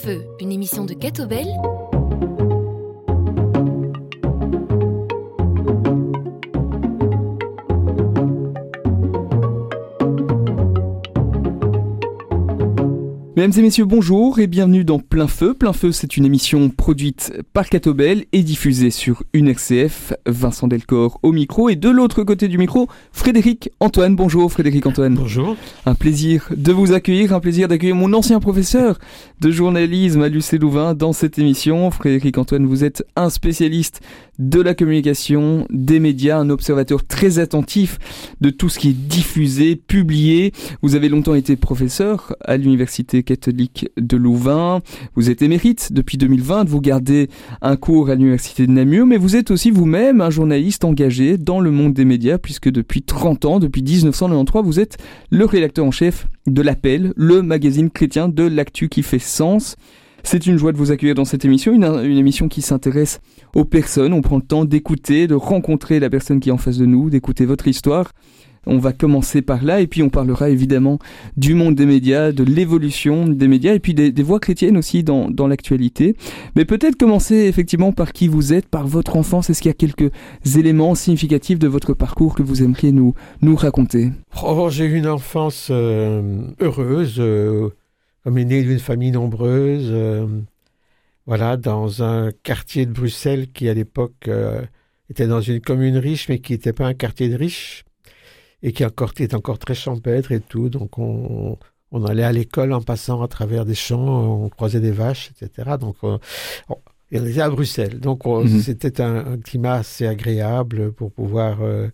[0.00, 1.46] feu, une émission de Catobel
[13.40, 15.54] Mesdames et messieurs, bonjour et bienvenue dans Plein Feu.
[15.54, 20.12] Plein Feu, c'est une émission produite par Catobel et diffusée sur UNRCF.
[20.26, 24.14] Vincent Delcor au micro et de l'autre côté du micro, Frédéric Antoine.
[24.14, 25.14] Bonjour Frédéric Antoine.
[25.14, 25.56] Bonjour.
[25.86, 28.98] Un plaisir de vous accueillir, un plaisir d'accueillir mon ancien professeur
[29.40, 31.90] de journalisme à Louvain dans cette émission.
[31.90, 34.02] Frédéric Antoine, vous êtes un spécialiste
[34.38, 37.98] de la communication, des médias, un observateur très attentif
[38.40, 40.52] de tout ce qui est diffusé, publié.
[40.82, 44.80] Vous avez longtemps été professeur à l'Université catholique de Louvain.
[45.14, 46.68] Vous êtes émérite depuis 2020.
[46.68, 47.28] Vous gardez
[47.62, 51.60] un cours à l'Université de Namur, mais vous êtes aussi vous-même un journaliste engagé dans
[51.60, 54.98] le monde des médias puisque depuis 30 ans, depuis 1993, vous êtes
[55.30, 59.76] le rédacteur en chef de l'Appel, le magazine chrétien de l'actu qui fait sens.
[60.24, 63.20] C'est une joie de vous accueillir dans cette émission, une, une émission qui s'intéresse
[63.54, 64.12] aux personnes.
[64.12, 67.10] On prend le temps d'écouter, de rencontrer la personne qui est en face de nous,
[67.10, 68.10] d'écouter votre histoire.
[68.66, 70.98] On va commencer par là et puis on parlera évidemment
[71.36, 75.30] du monde des médias, de l'évolution des médias et puis des, voix chrétiennes aussi dans,
[75.30, 76.14] dans l'actualité.
[76.56, 79.50] Mais peut-être commencer effectivement par qui vous êtes, par votre enfance.
[79.50, 80.12] Est-ce qu'il y a quelques
[80.56, 84.10] éléments significatifs de votre parcours que vous aimeriez nous, nous raconter?
[84.42, 87.70] Oh, J'ai eu une enfance euh, heureuse, euh,
[88.24, 89.88] comme d'une famille nombreuse.
[89.90, 90.26] Euh,
[91.26, 94.62] voilà, dans un quartier de Bruxelles qui, à l'époque, euh,
[95.10, 97.84] était dans une commune riche, mais qui n'était pas un quartier de riches,
[98.62, 100.68] et qui encore, est encore très champêtre et tout.
[100.68, 101.58] Donc, on,
[101.92, 105.76] on allait à l'école en passant à travers des champs, on croisait des vaches, etc.
[105.80, 106.20] Donc, on,
[106.68, 106.76] on,
[107.12, 107.98] on était à Bruxelles.
[108.00, 108.60] Donc, -hmm.
[108.60, 111.88] c'était un, un, climat assez agréable pour pouvoir euh,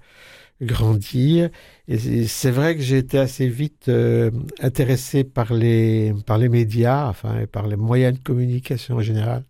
[0.61, 1.51] grandir.
[1.89, 4.31] Et c'est vrai que j'ai été assez vite euh,
[4.61, 9.45] intéressé par les, par les médias, enfin, et par les moyens de communication en général.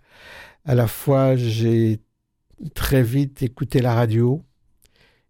[0.64, 2.01] À la fois, j'ai
[2.74, 4.42] très vite écouté la radio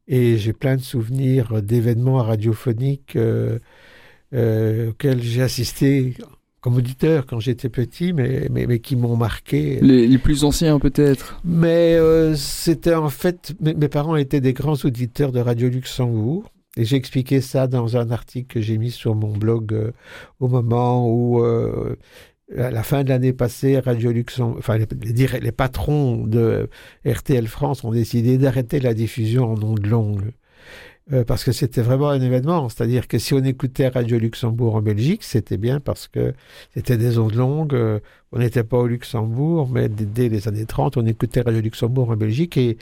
[0.09, 3.59] et j'ai plein de souvenirs d'événements radiophoniques euh,
[4.35, 6.15] euh, auxquels j'ai assisté
[6.61, 9.79] comme auditeur quand j'étais petit, mais, mais, mais qui m'ont marqué.
[9.81, 11.41] Les, les, plus anciens peut-être?
[11.45, 16.51] Mais euh, c'était en fait, mes, mes, parents étaient des grands auditeurs de Radio Luxembourg.
[16.77, 19.93] Et j'ai expliqué ça dans un article que j'ai mis sur mon blog euh,
[20.41, 21.97] au moment où, euh,
[22.57, 24.87] à la fin de l'année passée, Radio Luxembourg, enfin les,
[25.41, 26.69] les, patrons de
[27.05, 30.33] RTL France ont décidé d'arrêter la diffusion en ondes longues.
[31.13, 32.69] Euh, parce que c'était vraiment un événement.
[32.69, 36.35] C'est-à-dire que si on écoutait Radio Luxembourg en Belgique, c'était bien parce que
[36.75, 37.75] c'était des ondes longues.
[37.75, 38.01] Euh,
[38.33, 42.17] on n'était pas au Luxembourg, mais dès les années 30, on écoutait Radio Luxembourg en
[42.17, 42.77] Belgique et,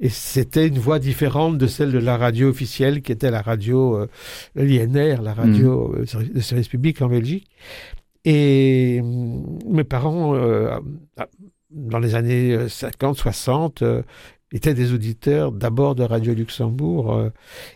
[0.00, 3.96] et c'était une voix différente de celle de la radio officielle qui était la radio
[3.96, 4.06] euh,
[4.54, 6.34] l'INR, la radio mmh.
[6.34, 7.48] de service public en Belgique.
[8.24, 10.36] Et mes parents,
[11.70, 13.82] dans les années 50, 60,
[14.52, 17.12] étaient des auditeurs d'abord de Radio Luxembourg.
[17.12, 17.30] Euh,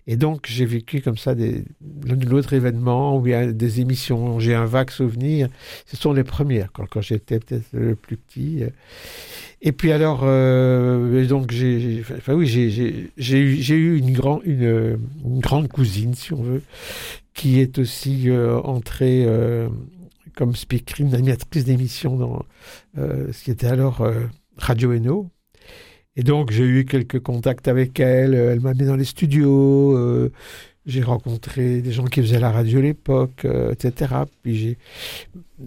[0.06, 4.38] et donc, j'ai vécu comme ça l'un de l'autre événement ou bien des émissions.
[4.38, 5.48] J'ai un vague souvenir.
[5.86, 8.64] Ce sont les premières, quand, j'étais peut-être le plus petit.
[9.62, 12.04] Et puis alors, euh, donc j'ai,
[13.18, 16.62] eu, une, grand, une, une, grande cousine, si on veut,
[17.32, 19.68] qui est aussi euh, entrée euh,
[20.36, 22.44] comme speakerine, animatrice d'émission dans
[22.98, 24.08] euh, ce qui était alors
[24.56, 25.30] Radio Eno.
[26.14, 28.34] Et donc, j'ai eu quelques contacts avec elle.
[28.34, 29.96] Elle m'a mis dans les studios.
[29.96, 30.32] Euh,
[30.86, 34.14] j'ai rencontré des gens qui faisaient la radio à l'époque, euh, etc.
[34.42, 34.78] Puis j'ai,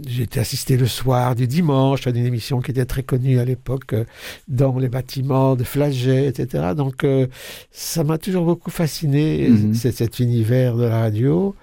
[0.07, 3.45] j'ai été assisté le soir du dimanche à une émission qui était très connue à
[3.45, 4.05] l'époque euh,
[4.47, 6.73] dans les bâtiments de Flagey, etc.
[6.75, 7.27] Donc, euh,
[7.69, 9.91] ça m'a toujours beaucoup fasciné, mm-hmm.
[9.91, 11.53] cet univers de la radio.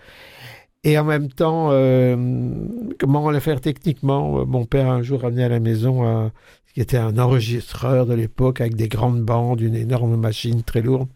[0.86, 1.70] Et en même temps,
[3.00, 6.30] comment le faire techniquement Mon père un jour amené à la maison un,
[6.72, 11.08] qui était un enregistreur de l'époque avec des grandes bandes, une énorme machine très lourde.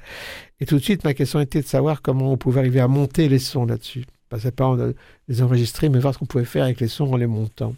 [0.58, 3.28] Et tout de suite, ma question était de savoir comment on pouvait arriver à monter
[3.28, 4.06] les sons là-dessus.
[4.28, 4.76] Pas pas
[5.28, 7.76] les enregistrer, mais voir ce qu'on pouvait faire avec les sons en les montant.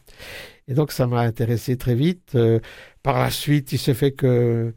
[0.68, 2.36] Et donc, ça m'a intéressé très vite.
[2.36, 2.58] Euh,
[3.02, 4.72] par la suite, il se fait que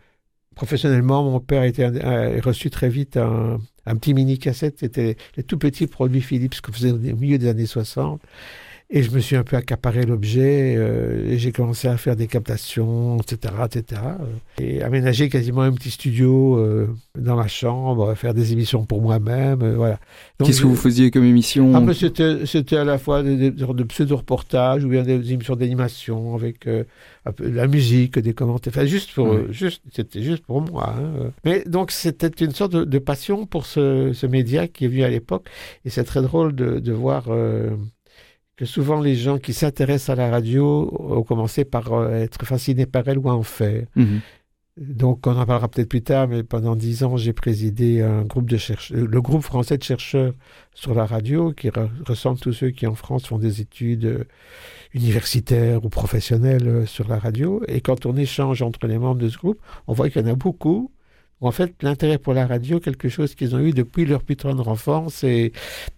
[0.55, 3.59] professionnellement, mon père a, été, a reçu très vite un,
[3.97, 4.79] petit mini-cassette.
[4.79, 8.21] C'était les tout petits produits Philips qu'on faisait au milieu des années 60.
[8.91, 12.27] Et je me suis un peu accaparé l'objet euh, et j'ai commencé à faire des
[12.27, 14.01] captations, etc., etc.
[14.59, 16.87] Et aménager quasiment un petit studio euh,
[17.17, 19.99] dans ma chambre, faire des émissions pour moi-même, euh, voilà.
[20.43, 23.83] Qu'est-ce que vous faisiez comme émission ah, C'était, c'était à la fois des, des, de
[23.83, 26.83] pseudo-reportages ou bien des émissions d'animation avec euh,
[27.39, 29.45] la musique, des commentaires, enfin juste pour, oui.
[29.49, 30.93] juste, c'était juste pour moi.
[30.95, 31.31] Hein.
[31.43, 35.03] Mais donc c'était une sorte de, de, passion pour ce, ce média qui est venu
[35.03, 35.47] à l'époque
[35.85, 37.25] et c'est très drôle de, de voir
[38.57, 42.85] que souvent les gens qui s'intéressent à la radio ont commencé par euh, être fascinés
[42.85, 43.85] par elle ou à en faire.
[43.95, 44.21] Mhm.
[44.77, 48.49] Donc, on en parlera peut-être plus tard, mais pendant dix ans, j'ai présidé un groupe
[48.49, 50.33] de chercheurs, le groupe français de chercheurs
[50.73, 54.23] sur la radio, qui re- ressemble tous ceux qui en France font des études euh,
[54.93, 57.61] universitaires ou professionnelles euh, sur la radio.
[57.69, 60.31] Et quand on échange entre les membres de ce groupe, on voit qu'il y en
[60.31, 60.91] a beaucoup.
[61.41, 64.67] En fait, l'intérêt pour la radio, quelque chose qu'ils ont eu depuis leur plus tendre
[64.69, 65.51] enfance et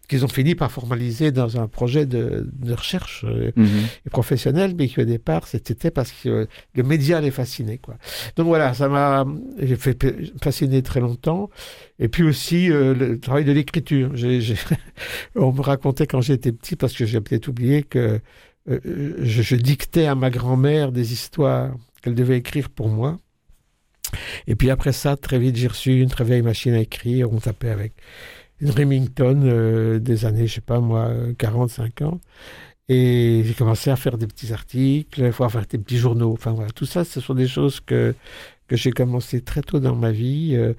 [0.10, 3.68] qu'ils ont fini par formaliser dans un projet de, de recherche euh, Mhm.
[4.06, 7.78] et professionnel, mais qui au départ, c'était parce que euh, le média les fascinait.
[7.78, 7.98] Quoi.
[8.36, 9.26] Donc voilà, ça m'a
[9.78, 9.98] fait
[10.44, 11.50] fasciner très longtemps.
[12.00, 14.12] Et puis aussi euh, le travail de l'écriture.
[15.36, 18.20] On me racontait quand j'étais petit, parce que j'ai peut-être oublié que
[18.70, 18.80] euh,
[19.22, 23.18] je, je dictais à ma grand-mère des histoires qu'elle devait écrire pour moi.
[24.48, 27.32] Et puis après ça, très vite, j'ai reçu une très vieille machine à écrire.
[27.32, 27.94] On tapait avec
[28.62, 32.22] une Remington euh, des années, je sais pas moi, 40, 50.
[32.90, 36.32] Et j'ai commencé à faire des petits articles, à faire des petits journaux.
[36.32, 38.16] Enfin voilà, tout ça, ce sont des choses que,
[38.68, 40.54] que j'ai commencé très tôt dans ma vie.
[40.56, 40.74] Euh,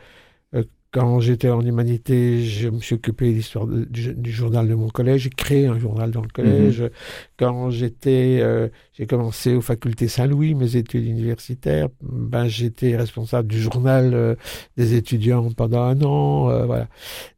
[0.91, 4.89] quand j'étais en humanité, je me suis occupé de l'histoire du, du journal de mon
[4.89, 5.23] collège.
[5.23, 6.83] J'ai créé un journal dans le collège.
[7.37, 11.89] Quand j'étais, euh, j'ai commencé aux facultés Saint-Louis, mes études universitaires.
[12.01, 14.35] Ben, j'étais responsable du journal euh,
[14.79, 16.51] des étudiants pendant un an.
[16.51, 16.89] euh, voilà.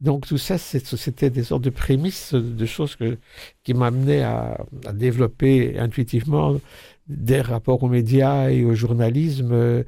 [0.01, 3.19] Donc tout ça, c'était des sortes de prémices de choses que,
[3.65, 6.61] qui m'amenaient à, à développer intuitivement
[7.09, 9.85] des rapports aux médias et au journalisme.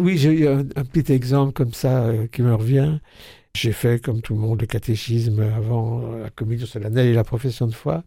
[0.00, 2.98] Oui, j'ai eu un, petit exemple comme ça euh, qui me revient.
[3.56, 7.22] J'ai fait, comme tout le monde, le catéchisme avant euh, la communion solennelle et la
[7.22, 8.02] profession de foi.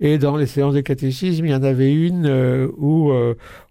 [0.00, 3.12] Et dans les séances de catéchisme, il y en avait une euh, où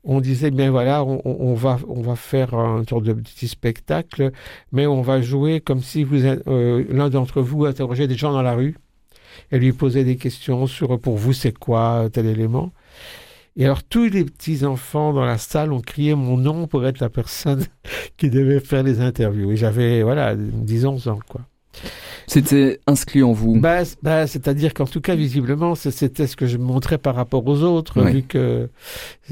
[0.03, 4.31] on disait, bien voilà, on, va, on va faire un sorte de petit spectacle,
[4.71, 8.53] mais on va jouer comme si vous, l'un d'entre vous interrogeait des gens dans la
[8.53, 8.75] rue
[9.51, 12.71] et lui posait des questions sur, pour vous, c'est quoi tel élément.
[13.57, 16.99] Et alors, tous les petits enfants dans la salle ont crié mon nom pour être
[16.99, 17.65] la personne
[18.17, 19.51] qui devait faire les interviews.
[19.51, 21.41] Et j'avais, voilà, 10-11 ans, quoi.
[22.27, 23.59] C'était inscrit en vous.
[23.59, 27.61] Bah, bah, C'est-à-dire qu'en tout cas, visiblement, c'était ce que je montrais par rapport aux
[27.61, 28.11] autres, Oui.
[28.11, 28.69] vu que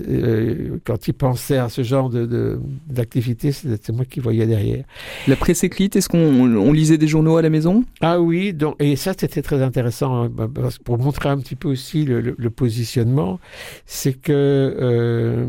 [0.08, 4.86] euh, quand ils pensaient à ce genre de- de- d'activité, c'était moi qui voyais derrière.
[5.28, 7.84] La presse écrite, est-ce qu'on on lisait des journaux à la maison?
[8.02, 10.48] Ah oui, donc, et ça c'était très intéressant hein, bah,
[10.84, 13.40] pour montrer un petit peu aussi le, le- le positionnement,
[13.86, 15.46] c'est que euh,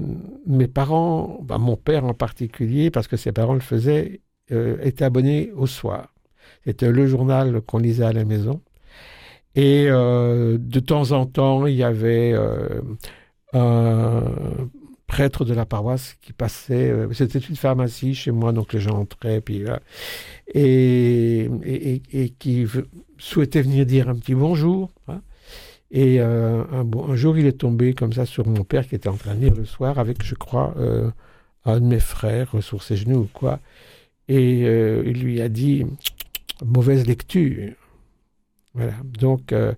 [0.46, 4.20] mes parents, bah, mon père en particulier, parce que ses parents le faisaient,
[4.52, 6.13] euh, était abonné au soir.
[6.66, 8.60] C'était le journal qu'on lisait à la maison.
[9.54, 12.80] Et euh, de temps en temps, il y avait euh,
[13.52, 14.22] un
[15.06, 16.90] prêtre de la paroisse qui passait.
[16.90, 19.62] euh, C'était une pharmacie chez moi, donc les gens entraient, puis
[20.52, 22.66] et, et, et- qui
[23.18, 24.90] souhaitait venir dire un petit bonjour.
[25.08, 25.20] hein.
[25.92, 29.16] Et un, un jour, il est tombé comme ça sur mon père qui était en
[29.16, 30.74] train de lire le soir avec, je crois,
[31.64, 33.60] un de mes frères sur ses genoux ou quoi.
[34.26, 35.86] Et il lui a dit
[36.64, 37.72] mauvaise lecture.
[38.74, 38.92] Voilà.
[39.18, 39.72] Donc, euh,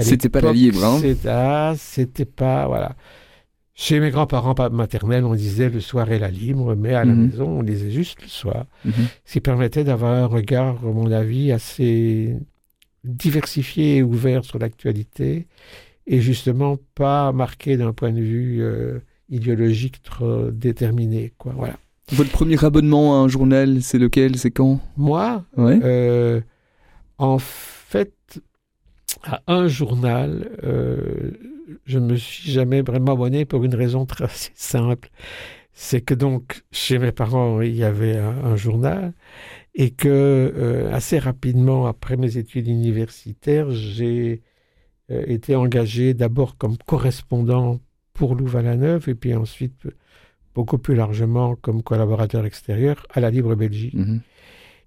[0.00, 1.00] C'était pas la libre, hein.
[1.26, 2.66] ah, C'était pas.
[2.68, 2.94] Voilà.
[3.74, 7.14] Chez mes grands-parents pa- maternels, on disait le soir est la libre, mais à la
[7.14, 7.26] Mhm.
[7.26, 8.66] maison, on lisait juste le soir.
[8.84, 8.92] Mhm.
[9.24, 12.36] Ce qui permettait d'avoir un regard, à mon avis, assez
[13.04, 15.46] diversifié et ouvert sur l'actualité,
[16.06, 18.98] et justement pas marqué d'un point de vue euh,
[19.30, 21.32] idéologique trop déterminé.
[21.38, 21.54] Quoi.
[21.56, 21.78] Voilà.
[22.12, 24.80] Votre premier abonnement à un journal, c'est lequel C'est quand?
[24.96, 25.78] Moi, Ouais.
[25.82, 26.40] euh,
[27.18, 28.14] en fait,
[29.22, 31.30] à un journal, euh,
[31.84, 35.10] je me suis jamais vraiment abonné pour une raison très simple.
[35.72, 39.12] C'est que donc, chez mes parents, il y avait un, un journal
[39.74, 44.42] et que euh, assez rapidement, après mes études universitaires, j'ai
[45.08, 47.80] été engagé d'abord comme correspondant
[48.12, 49.74] pour Louvain-la-Neuve et puis ensuite,
[50.54, 53.94] beaucoup plus largement, comme collaborateur extérieur à la Libre Belgique.
[53.94, 54.20] Mhm.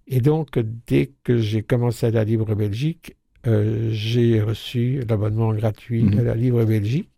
[0.08, 3.16] Et donc, dès que j'ai commencé à la Libre Belgique,
[3.48, 6.20] euh, j'ai reçu l'abonnement gratuit Mhm.
[6.20, 7.10] à la Libre Belgique,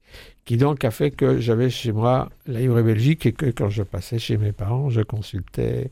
[0.45, 3.81] qui donc a fait que j'avais chez moi la Libre Belgique et que quand je
[3.83, 5.89] passais chez mes parents, je consultais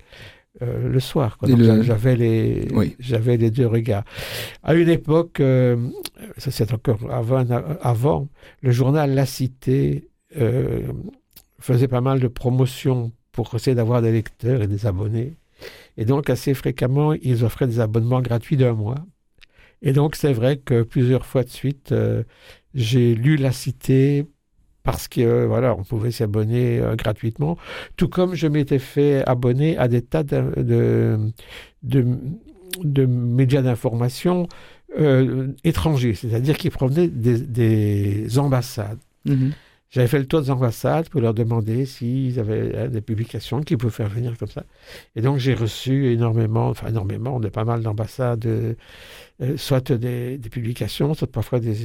[0.61, 1.39] euh, le soir.
[1.41, 2.95] le- j'a- J'avais les, Oui.
[2.99, 4.03] j'avais les deux regards.
[4.61, 5.75] À une époque, euh,
[6.37, 7.43] ça c'est encore avant,
[7.81, 8.27] avant,
[8.61, 10.09] le journal La Cité
[11.63, 15.33] faisait pas mal de promotions pour essayer d'avoir des lecteurs et des abonnés.
[15.97, 18.99] Et donc, assez fréquemment, ils offraient des abonnements gratuits d'un mois.
[19.81, 22.23] Et donc, c'est vrai que plusieurs fois de suite, euh,
[22.73, 24.25] j'ai lu La Cité
[24.83, 27.57] parce que, voilà, on pouvait s'abonner euh, gratuitement.
[27.95, 31.17] Tout comme je m'étais fait abonner à des tas de, de,
[31.83, 32.17] de-
[32.83, 34.47] de médias d'information
[34.99, 38.99] euh, étrangers, c'est-à-dire qui provenaient des, des ambassades.
[39.25, 39.53] Mhm.
[39.93, 43.77] J'avais fait le tour des ambassades pour leur demander s'ils avaient hein, des publications qu'ils
[43.77, 44.63] pouvaient faire venir comme ça.
[45.15, 48.73] Et donc j'ai reçu énormément, enfin énormément, de pas mal d'ambassades, euh,
[49.55, 51.75] soit des, publications, soit parfois des,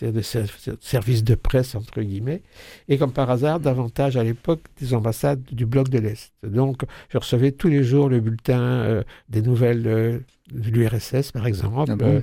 [0.00, 0.44] des- des ser-
[0.80, 2.42] services de presse, entre guillemets.
[2.88, 6.32] Et comme par hasard, davantage à l'époque, des ambassades du bloc de l'Est.
[6.42, 10.18] Donc je recevais tous les jours le bulletin euh, des nouvelles euh,
[10.52, 11.90] de l'URSS, par exemple.
[11.92, 12.20] Ah bon euh,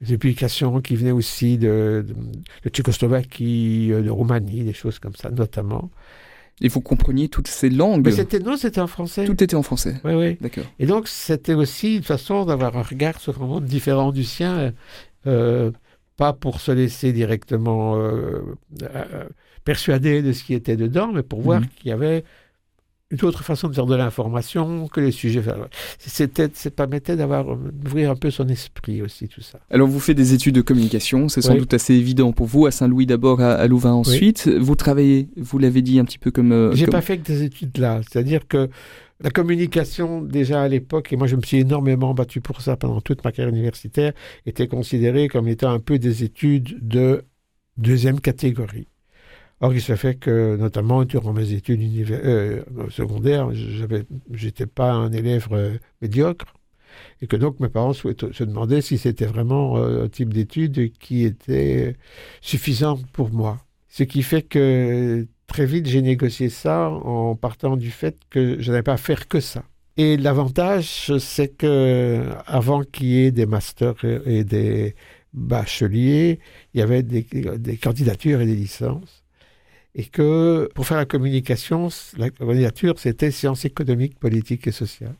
[0.00, 2.14] des publications qui venaient aussi de, de,
[2.64, 5.90] de Tchécoslovaquie, euh, de Roumanie, des choses comme ça, notamment.
[6.60, 9.24] Et vous compreniez toutes ces langues Mais c'était non, c'était en français.
[9.24, 9.94] Tout était en français.
[10.04, 10.38] Oui, oui.
[10.40, 10.64] D'accord.
[10.80, 14.72] Et donc, c'était aussi une façon d'avoir un regard sur un monde différent du sien,
[15.28, 15.70] euh,
[16.16, 18.40] pas pour se laisser directement euh,
[18.82, 19.24] euh,
[19.64, 21.66] persuader de ce qui était dedans, mais pour voir Mhm.
[21.76, 22.24] qu'il y avait
[23.10, 25.42] une autre façon de faire de l'information, que les sujets.
[25.98, 29.60] C'était, ça permettait d'avoir, d'ouvrir un peu son esprit aussi, tout ça.
[29.70, 31.60] Alors vous faites des études de communication, c'est sans Oui.
[31.60, 34.46] doute assez évident pour vous, à Saint-Louis d'abord, à, Louvain ensuite.
[34.48, 36.52] Vous travaillez, vous l'avez dit un petit peu comme...
[36.52, 38.00] euh, J'ai comme- pas fait que des études là.
[38.10, 38.68] C'est-à-dire que
[39.20, 43.00] la communication, déjà à l'époque, et moi je me suis énormément battu pour ça pendant
[43.00, 44.12] toute ma carrière universitaire,
[44.44, 47.24] était considérée comme étant un peu des études de
[47.78, 48.86] deuxième catégorie.
[49.60, 53.50] Or, il se fait que, notamment durant mes études euh, secondaires,
[54.30, 56.54] j'étais pas un élève euh, médiocre,
[57.20, 61.24] et que donc mes parents se demandaient si c'était vraiment euh, un type d'études qui
[61.24, 61.96] était
[62.40, 63.58] suffisant pour moi.
[63.88, 68.70] Ce qui fait que très vite, j'ai négocié ça en partant du fait que je
[68.70, 69.64] n'allais pas faire que ça.
[69.96, 74.94] Et l'avantage, c'est que avant qu'il y ait des masters et des
[75.32, 76.38] bacheliers,
[76.74, 79.24] il y avait des candidatures et des licences.
[79.98, 85.16] Et que pour faire la communication, la candidature, c'était sciences économiques, politiques et sociales.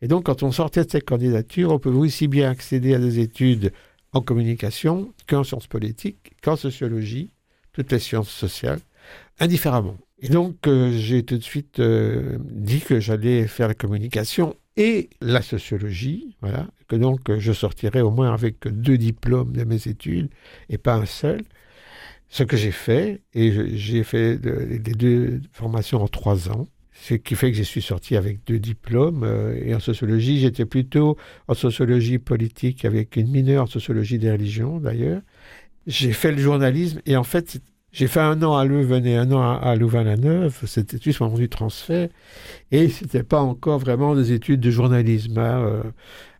[0.00, 3.18] Et donc, quand on sortait de cette candidature, on pouvait aussi bien accéder à des
[3.18, 3.72] études
[4.12, 7.30] en communication qu'en sciences politiques, qu'en sociologie,
[7.72, 8.78] toutes les sciences sociales,
[9.40, 9.96] indifféremment.
[10.20, 15.10] Et donc, euh, j'ai tout de suite euh, dit que j'allais faire la communication et
[15.20, 20.30] la sociologie, voilà, que donc je sortirais au moins avec deux diplômes de mes études
[20.68, 21.42] et pas un seul.
[22.34, 27.36] Ce que j'ai fait, et j'ai fait les deux formations en trois ans, ce qui
[27.36, 29.22] fait que je suis sorti avec deux diplômes.
[29.22, 34.32] euh, et en sociologie, j'étais plutôt en sociologie politique avec une mineure en sociologie des
[34.32, 35.22] religions d'ailleurs.
[35.86, 37.60] J'ai fait le journalisme et en fait,
[37.92, 40.58] j'ai fait un an à Leuven et un an à, Louvain-la-Neuve.
[40.66, 42.08] C'était juste au moment du transfert.
[42.72, 45.38] Et c'était pas encore vraiment des études de journalisme.
[45.38, 45.82] hein, euh.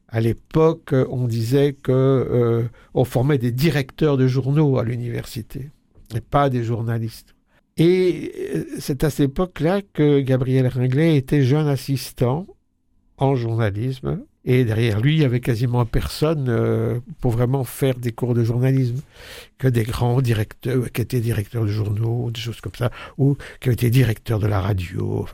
[0.08, 5.70] À l'époque, on disait que euh, on formait des directeurs de journaux à l'université
[6.14, 7.34] et pas des journalistes.
[7.76, 12.46] Et euh, c'est à cette époque-là que Gabriel Ringlet était jeune assistant
[13.18, 14.20] en journalisme.
[14.46, 18.44] Et derrière lui, il y avait quasiment personne euh, pour vraiment faire des cours de
[18.44, 19.00] journalisme,
[19.58, 23.70] que des grands directeurs qui étaient directeurs de journaux, des choses comme ça, ou qui
[23.70, 25.26] étaient directeurs de la radio.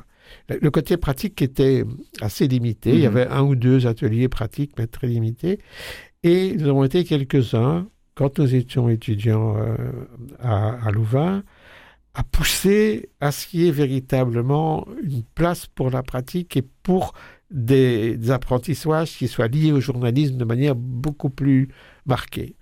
[0.49, 1.85] Le côté pratique était
[2.21, 2.91] assez limité.
[2.91, 3.17] Il y Mhm.
[3.17, 5.59] avait un ou deux ateliers pratiques, mais très limités.
[6.23, 7.89] Et nous avons été quelques-uns,
[8.21, 9.77] quand nous étions étudiants euh,
[10.41, 11.43] à, Louvain,
[12.13, 17.15] à pousser à ce qu'il y ait véritablement une place pour la pratique et pour
[17.51, 21.71] des, apprentissages qui soient liés au journalisme de manière beaucoup plus
[22.05, 22.57] marquée.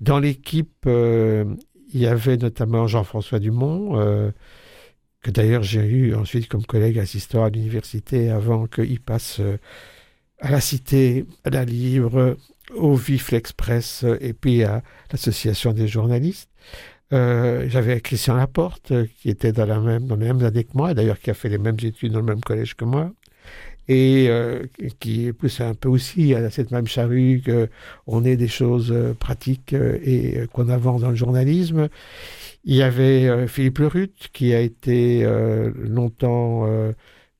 [0.00, 1.44] Dans l'équipe, euh,
[1.92, 4.30] il y avait notamment Jean-François Dumont, euh,
[5.22, 9.40] que d'ailleurs j'ai eu ensuite comme collègue assistant à l'université avant qu'il passe
[10.38, 12.36] à la Cité, à la Libre,
[12.76, 16.50] au Vif l'Express et puis à l'Association des journalistes.
[17.12, 20.76] Euh, J'avais Christian Laporte euh, qui était dans, la même, dans les mêmes années que
[20.76, 23.12] moi, d'ailleurs qui a fait les mêmes études dans le même collège que moi
[23.90, 24.62] et euh,
[25.00, 29.72] qui pousse un peu aussi à cette même charrue qu'on ait des choses euh, pratiques
[29.72, 31.88] euh, et qu'on avance dans le journalisme.
[32.64, 36.68] Il y avait Philippe Lerut qui a été euh, longtemps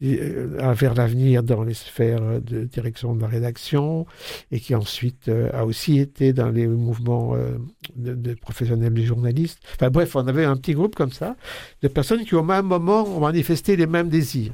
[0.00, 4.06] vers l'avenir dans les sphères de direction de la rédaction
[4.50, 7.58] et qui ensuite euh, a aussi été dans les mouvements euh,
[7.96, 9.58] de, professionnels du journaliste.
[9.74, 11.36] Enfin bref, on avait un petit groupe comme ça
[11.82, 14.52] de personnes qui au même moment ont manifesté les mêmes désirs.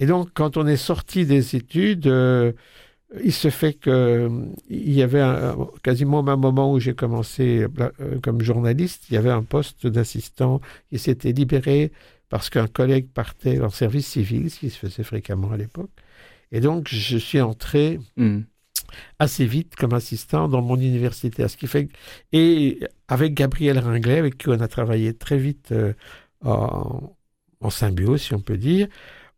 [0.00, 2.52] Et donc, quand on est sorti des études, euh,
[3.24, 4.28] il se fait que euh,
[4.68, 5.24] il y avait
[5.82, 9.86] quasiment au même moment où j'ai commencé euh, comme journaliste, il y avait un poste
[9.86, 10.60] d'assistant
[10.90, 11.90] qui s'était libéré
[12.28, 15.90] parce qu'un collègue partait en service civil, ce qui se faisait fréquemment à l'époque.
[16.52, 18.40] Et donc, je suis entré Mm.
[19.18, 21.46] assez vite comme assistant dans mon université.
[21.48, 21.88] Ce qui fait
[22.32, 25.92] et avec Gabriel Ringlet, avec qui on a travaillé très vite euh,
[26.44, 27.14] en,
[27.60, 28.88] en symbiose, si on peut dire,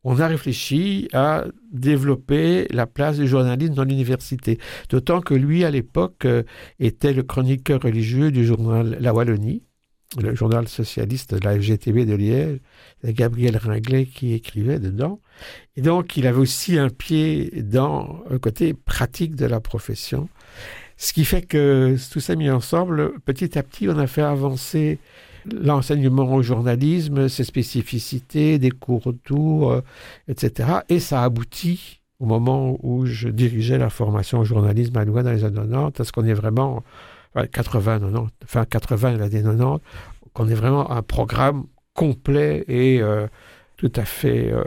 [0.05, 4.59] on a réfléchi à développer la place du journalisme dans l'université.
[4.89, 6.43] D'autant que lui, à l'époque, euh,
[6.79, 9.63] était le chroniqueur religieux du journal La Wallonie,
[10.19, 12.59] le journal socialiste de la FGTB de Liège,
[13.05, 15.21] Gabriel Ringlet qui écrivait dedans.
[15.77, 20.29] Et donc, il avait aussi un pied dans le côté pratique de la profession.
[20.97, 24.99] Ce qui fait que tout ça mis ensemble, petit à petit, on a fait avancer
[25.47, 29.81] l'enseignement au journalisme, ses spécificités, des cours autour, euh,
[30.29, 30.81] etc.
[30.89, 35.33] Et ça aboutit au moment où je dirigeais la formation au journalisme à Louvain dans
[35.33, 36.85] les années 90, parce qu'on est vraiment,
[37.35, 39.83] 80, 90, fin 80 l'année 90,
[40.33, 43.27] qu'on est vraiment un programme complet et euh,
[43.77, 44.65] tout à fait euh,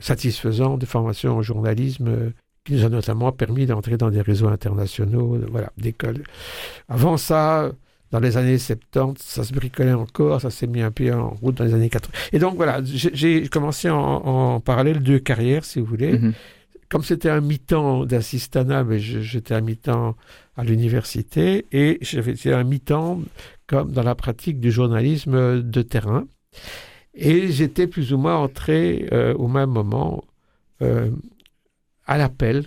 [0.00, 2.32] satisfaisant de formation au journalisme
[2.64, 6.22] qui nous a notamment permis d'entrer dans des réseaux internationaux, voilà, d'écoles.
[6.88, 7.72] Avant ça,
[8.10, 11.56] dans les années 70, ça se bricolait encore, ça s'est mis un peu en route
[11.56, 12.12] dans les années 80.
[12.32, 16.18] Et donc voilà, j'ai commencé en, en, parallèle deux carrières, si vous voulez.
[16.18, 16.32] Mhm.
[16.90, 20.16] Comme c'était un mi-temps d'assistanat, j'étais un mi-temps
[20.56, 23.20] à l'université et j'avais un mi-temps
[23.66, 26.26] comme dans la pratique du journalisme de terrain.
[27.14, 30.24] Et j'étais plus ou moins entré euh, au même moment
[30.82, 31.10] euh,
[32.06, 32.66] à l'appel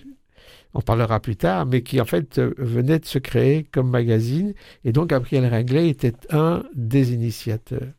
[0.74, 4.54] on parlera plus tard, mais qui en fait euh, venait de se créer comme magazine.
[4.84, 7.90] Et donc Gabriel Ringlet était un des initiateurs.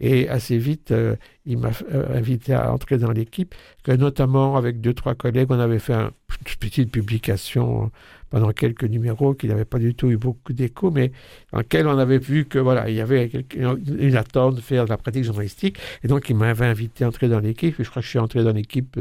[0.00, 4.80] Et assez vite, euh, il m'a euh, invité à entrer dans l'équipe, que notamment avec
[4.80, 6.10] deux, trois collègues, on avait fait une
[6.58, 7.92] petite publication
[8.28, 11.12] pendant quelques numéros qui n'avait pas du tout eu beaucoup d'écho, mais
[11.52, 14.90] dans lequel on avait vu que voilà, il y avait une attente de faire de
[14.90, 15.78] la pratique journalistique.
[16.02, 17.78] Et donc, il m'avait invité à entrer dans l'équipe.
[17.78, 18.98] Et je crois que je suis entré dans l'équipe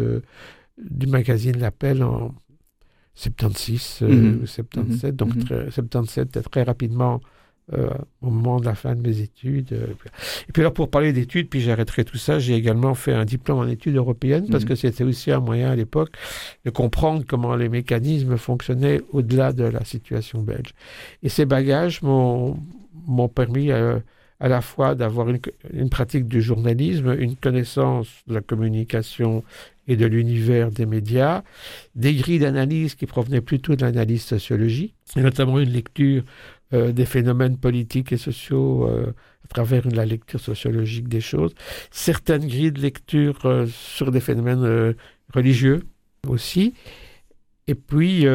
[0.77, 2.35] du magazine L'Appel en
[3.15, 4.43] 76 euh, mhm.
[4.43, 5.15] ou 77, mhm.
[5.15, 5.31] donc
[5.71, 6.43] 77 mhm.
[6.43, 7.21] très rapidement
[7.71, 7.87] euh,
[8.21, 9.71] au moment de la fin de mes études.
[9.71, 9.87] Euh,
[10.49, 13.59] et puis là, pour parler d'études, puis j'arrêterai tout ça, j'ai également fait un diplôme
[13.59, 16.11] en études européennes parce que c'était aussi un moyen à l'époque
[16.65, 20.73] de comprendre comment les mécanismes fonctionnaient au-delà de la situation belge.
[21.23, 22.57] Et ces bagages m'ont
[23.33, 24.01] permis à
[24.41, 25.39] la fois d'avoir une,
[25.71, 29.41] une, pratique du journalisme, une connaissance de la communication
[29.87, 31.43] et de l'univers des médias,
[31.95, 36.23] des grilles d'analyse qui provenaient plutôt de l'analyse sociologique, et notamment une lecture
[36.73, 39.13] euh, des phénomènes politiques et sociaux euh,
[39.45, 41.53] à travers la lecture sociologique des choses,
[41.91, 44.95] certaines grilles de lecture euh, sur des phénomènes
[45.33, 45.83] religieux
[46.27, 46.73] aussi.
[47.67, 48.25] Et puis,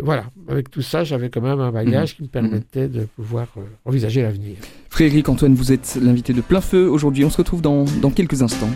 [0.00, 2.16] voilà, avec tout ça, j'avais quand même un bagage mmh.
[2.16, 3.48] qui me permettait de pouvoir
[3.84, 4.58] envisager l'avenir.
[4.90, 7.24] Frédéric Antoine, vous êtes l'invité de plein feu aujourd'hui.
[7.24, 8.70] On se retrouve dans, dans quelques instants.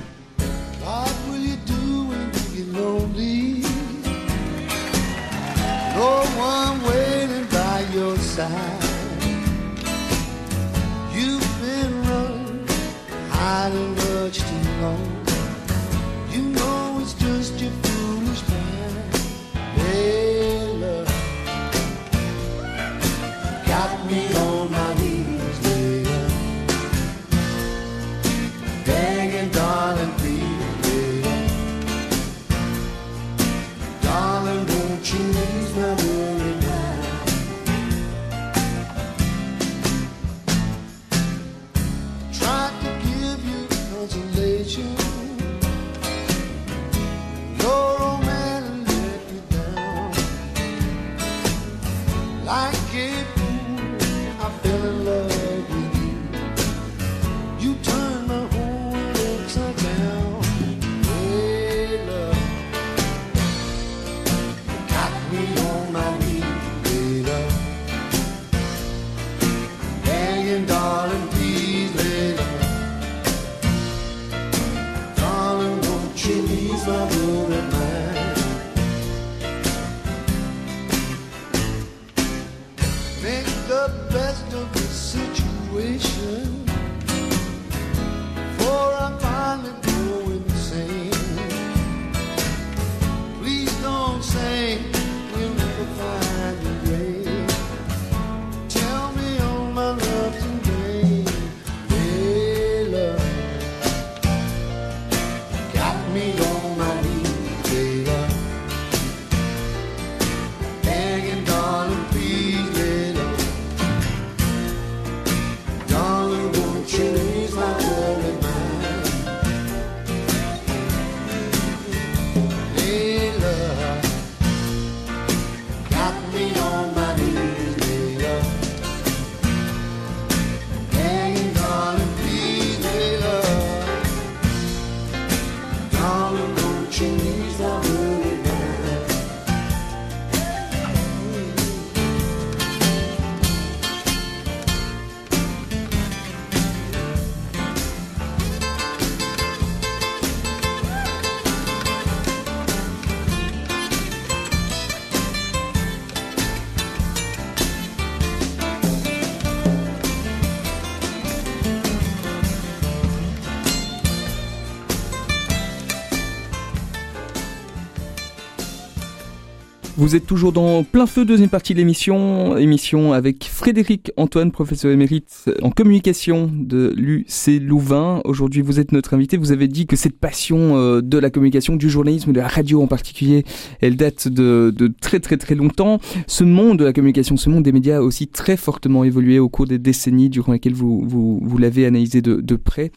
[170.05, 174.93] Vous êtes toujours dans plein feu, deuxième partie de l'émission, émission avec Frédéric Antoine, professeur
[174.93, 178.21] émérite en communication de l'UC Louvain.
[178.27, 179.39] Aujourd'hui, vous êtes notre invité.
[179.39, 182.83] Vous avez dit que cette passion euh, de la communication, du journalisme, de la radio
[182.83, 183.47] en particulier,
[183.81, 186.01] elle date de, de très très très longtemps.
[186.27, 189.49] Ce monde de la communication, ce monde des médias a aussi très fortement évolué au
[189.49, 192.93] cours des décennies durant lesquelles vous, vous, vous l'avez analysé de, de près.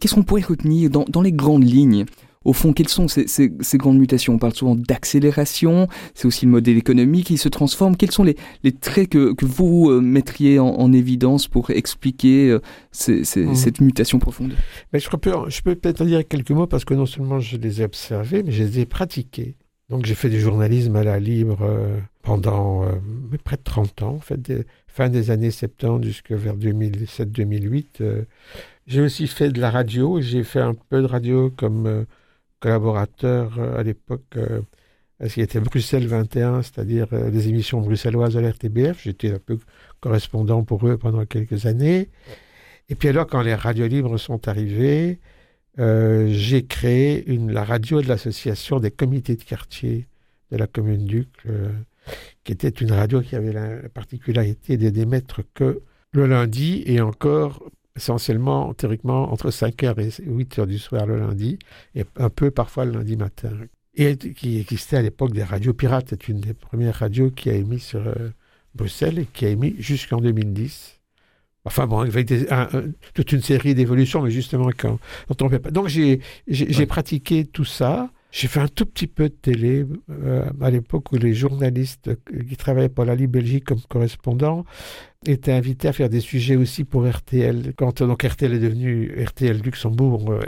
[0.00, 2.04] Qu'est-ce qu'on pourrait retenir dans, dans les grandes lignes
[2.48, 4.34] au fond, quelles sont ces, ces, ces grandes mutations?
[4.34, 7.96] On parle souvent d'accélération, c'est aussi le modèle économique qui se transforme.
[7.96, 12.48] Quels sont les, les traits que, que vous euh, mettriez en, en, évidence pour expliquer
[12.48, 13.54] euh, ces, mmh.
[13.54, 14.54] cette mutation profonde?
[14.92, 17.58] Mais je, peux, je peux peut-être en dire quelques mots parce que non seulement je
[17.58, 19.56] les ai observés, mais je les ai pratiqués.
[19.88, 22.92] Donc j'ai fait du journalisme à la libre euh, pendant euh,
[23.42, 27.86] près de 30 ans, en fait, des, fin des années 70 jusqu'à vers 2007-2008.
[28.02, 28.24] Euh,
[28.86, 32.04] j'ai aussi fait de la radio, j'ai fait un peu de radio comme
[32.60, 34.36] collaborateur à l'époque,
[35.20, 39.02] ce qui était Bruxelles 21, c'est-à-dire les émissions bruxelloises à l'RTBF.
[39.02, 39.58] J'étais un peu
[40.00, 42.08] correspondant pour eux pendant quelques années.
[42.88, 45.18] Et puis alors, quand les radios libres sont arrivées,
[45.78, 50.08] euh, j'ai créé la radio de l'association des comités de quartier
[50.50, 51.68] de la commune d'Ucle, euh,
[52.42, 57.70] qui était une radio qui avait la particularité de d'émettre que le lundi et encore
[57.98, 61.58] essentiellement, théoriquement, entre 5h et 8h du soir le lundi,
[61.94, 63.50] et un peu parfois le lundi matin.
[63.94, 66.06] Et qui existait à l'époque des radios pirates.
[66.10, 68.30] C'est une des premières radios qui a émis sur euh,
[68.74, 71.00] Bruxelles et qui a émis jusqu'en 2010.
[71.64, 75.48] Enfin bon, avec des, un, un, toute une série d'évolutions, mais justement quand, quand on
[75.48, 75.70] fait pas.
[75.70, 76.86] Donc j'ai ouais.
[76.86, 78.10] pratiqué tout ça.
[78.30, 82.10] J'ai fait un tout petit peu de télé euh, à l'époque où les journalistes
[82.48, 84.64] qui travaillaient pour la Libre Belgique comme correspondants
[85.26, 87.74] étaient invités à faire des sujets aussi pour RTL.
[87.76, 90.40] Quand donc RTL est devenu RTL Luxembourg, euh,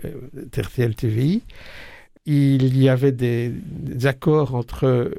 [0.57, 1.43] RTL TVI,
[2.27, 3.53] il y avait des,
[4.05, 5.13] accords entre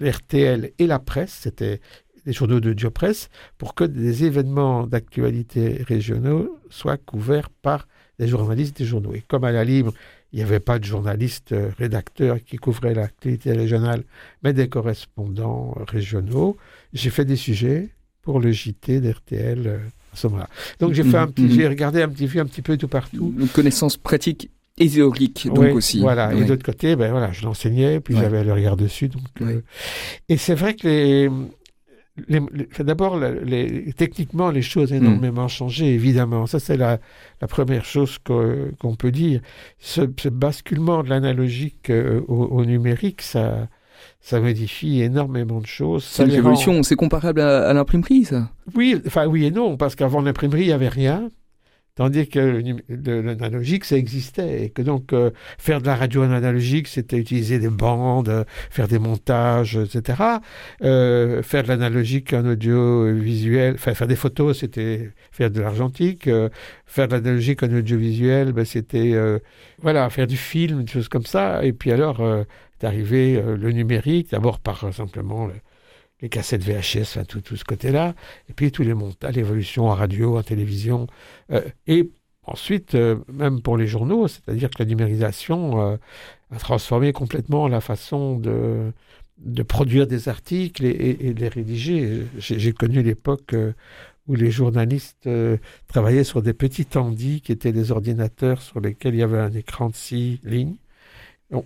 [0.00, 1.40] RTL et la presse.
[1.42, 1.80] C'était
[2.24, 8.78] des journaux de Diopresse pour que des événements d'actualité régionaux soient couverts par des journalistes
[8.78, 9.12] des journaux.
[9.14, 9.92] Et comme à la Libre,
[10.32, 14.04] il n'y avait pas de journalistes euh, rédacteurs qui couvraient l'actualité régionale,
[14.42, 16.56] mais des correspondants régionaux,
[16.94, 17.90] j'ai fait des sujets
[18.22, 19.78] pour le JT d'RTL euh.
[20.78, 23.34] Donc j'ai fait un petit, j'ai regardé un petit peu, un petit peu tout partout.
[23.38, 26.00] Une connaissance pratique et théorique donc oui, aussi.
[26.00, 26.28] Voilà.
[26.28, 26.40] Ouais.
[26.40, 28.20] Et de l'autre côté, ben voilà, je l'enseignais, puis ouais.
[28.20, 29.08] j'avais le regard dessus.
[29.08, 29.54] Donc, ouais.
[29.54, 29.62] euh...
[30.28, 31.30] et c'est vrai que les,
[32.28, 35.50] les, les, d'abord, les, techniquement, les choses ont énormément mmh.
[35.50, 36.46] changé, évidemment.
[36.46, 36.98] Ça, c'est la,
[37.40, 39.40] la, première chose qu'on qu peut dire.
[39.78, 43.68] Ce, ce, basculement de l'analogique euh, au, au, numérique, ça,
[44.22, 46.04] ça modifie énormément de choses.
[46.04, 46.82] C'est une révolution, rend...
[46.82, 50.68] c'est comparable à, à l'imprimerie, ça Oui, enfin oui et non, parce qu'avant l'imprimerie, il
[50.68, 51.28] n'y avait rien.
[51.94, 54.64] Tandis que l'analogique, ça existait.
[54.64, 58.98] Et que donc, euh, faire de la radio analogique, c'était utiliser des bandes, faire des
[58.98, 60.22] montages, etc.
[60.82, 66.28] Euh, faire de l'analogique en audiovisuel, enfin, faire des photos, c'était faire de l'argentique.
[66.28, 66.48] Euh,
[66.86, 69.14] faire de l'analogique en audiovisuel, ben, c'était,
[69.82, 71.62] voilà, faire du film, des choses comme ça.
[71.62, 72.22] Et puis alors,
[72.84, 75.54] arrivé le numérique, d'abord par simplement le,
[76.22, 78.14] les cassettes VHS, tout, tout ce côté-là,
[78.48, 81.08] et puis tous les montages, l'évolution en radio, en télévision,
[81.50, 82.10] euh, et
[82.44, 85.96] ensuite, euh, même pour les journaux, c'est-à-dire que la numérisation euh,
[86.52, 88.92] a transformé complètement la façon de,
[89.38, 92.22] de produire des articles et de les rédiger.
[92.38, 93.54] J'ai connu l'époque
[94.28, 95.28] où les journalistes
[95.88, 99.52] travaillaient sur des petits tandis qui étaient des ordinateurs sur lesquels il y avait un
[99.52, 100.76] écran de six lignes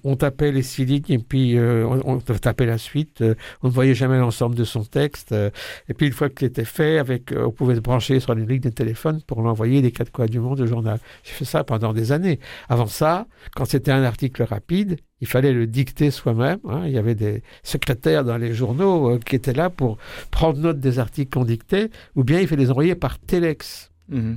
[0.05, 3.20] on, tapait les six lignes et puis euh, on, on, tapait la suite.
[3.20, 5.33] Euh, on ne voyait jamais l'ensemble de son texte.
[5.33, 5.51] Euh,
[5.88, 8.61] et puis une fois que c'était fait, avec, on pouvait se brancher sur une ligne
[8.61, 10.99] de téléphone pour l'envoyer les quatre coins du monde au journal.
[11.25, 12.40] J'ai fait ça pendant des années.
[12.68, 16.59] Avant ça, quand c'était un article rapide, il fallait le dicter soi-même.
[16.68, 16.83] Hein.
[16.87, 19.99] Il y avait des secrétaires dans les journaux qui étaient là pour
[20.31, 23.90] prendre note des articles qu'on dictait, ou bien il fallait les envoyer par téléx.
[24.09, 24.35] Mmh.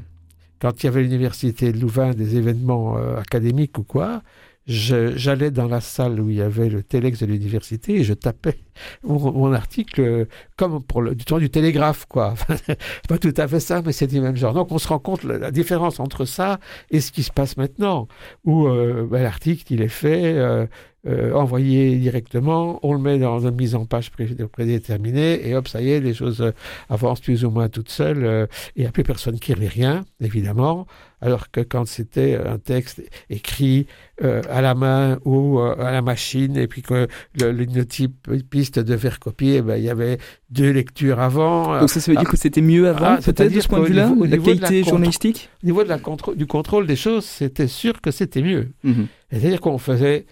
[0.59, 4.21] Quand il y avait l'université de Louvain des événements euh, académiques ou quoi,
[4.69, 8.59] j'allais dans la salle où il y avait le téléx de l'université et je tapais
[9.03, 12.35] mon, article euh, comme pour le, du temps du télégraphe, quoi.
[13.09, 14.53] pas tout à fait ça, mais c'est du même genre.
[14.53, 16.59] Donc on se rend compte la, différence entre ça
[16.91, 18.07] et ce qui se passe maintenant,
[18.45, 20.67] où euh, ben, l'article il est fait,
[21.07, 25.69] euh, envoyé directement, on le met dans une mise en page pré prédéterminée et hop,
[25.69, 26.51] ça y est, les choses
[26.89, 28.25] avancent plus ou moins toutes seules.
[28.25, 30.87] Euh, il n'y a plus personne qui lit rien, évidemment,
[31.21, 33.87] alors que quand c'était un texte écrit
[34.23, 37.07] euh, à la main ou euh, à la machine et puis que
[37.39, 40.17] le linotypiste devait recopier, ben, il y avait
[40.49, 41.79] deux lectures avant.
[41.79, 43.79] Donc ça, ça veut dire ah, que c'était mieux avant, ah, peut-être de ce point
[43.81, 47.25] de vue-là, la qualité la journalistique Au niveau de la contr du contrôle des choses,
[47.25, 48.71] c'était sûr que c'était mieux.
[48.83, 48.95] Mm Mhm.
[49.01, 49.07] -hmm.
[49.29, 50.25] C'est-à-dire qu'on faisait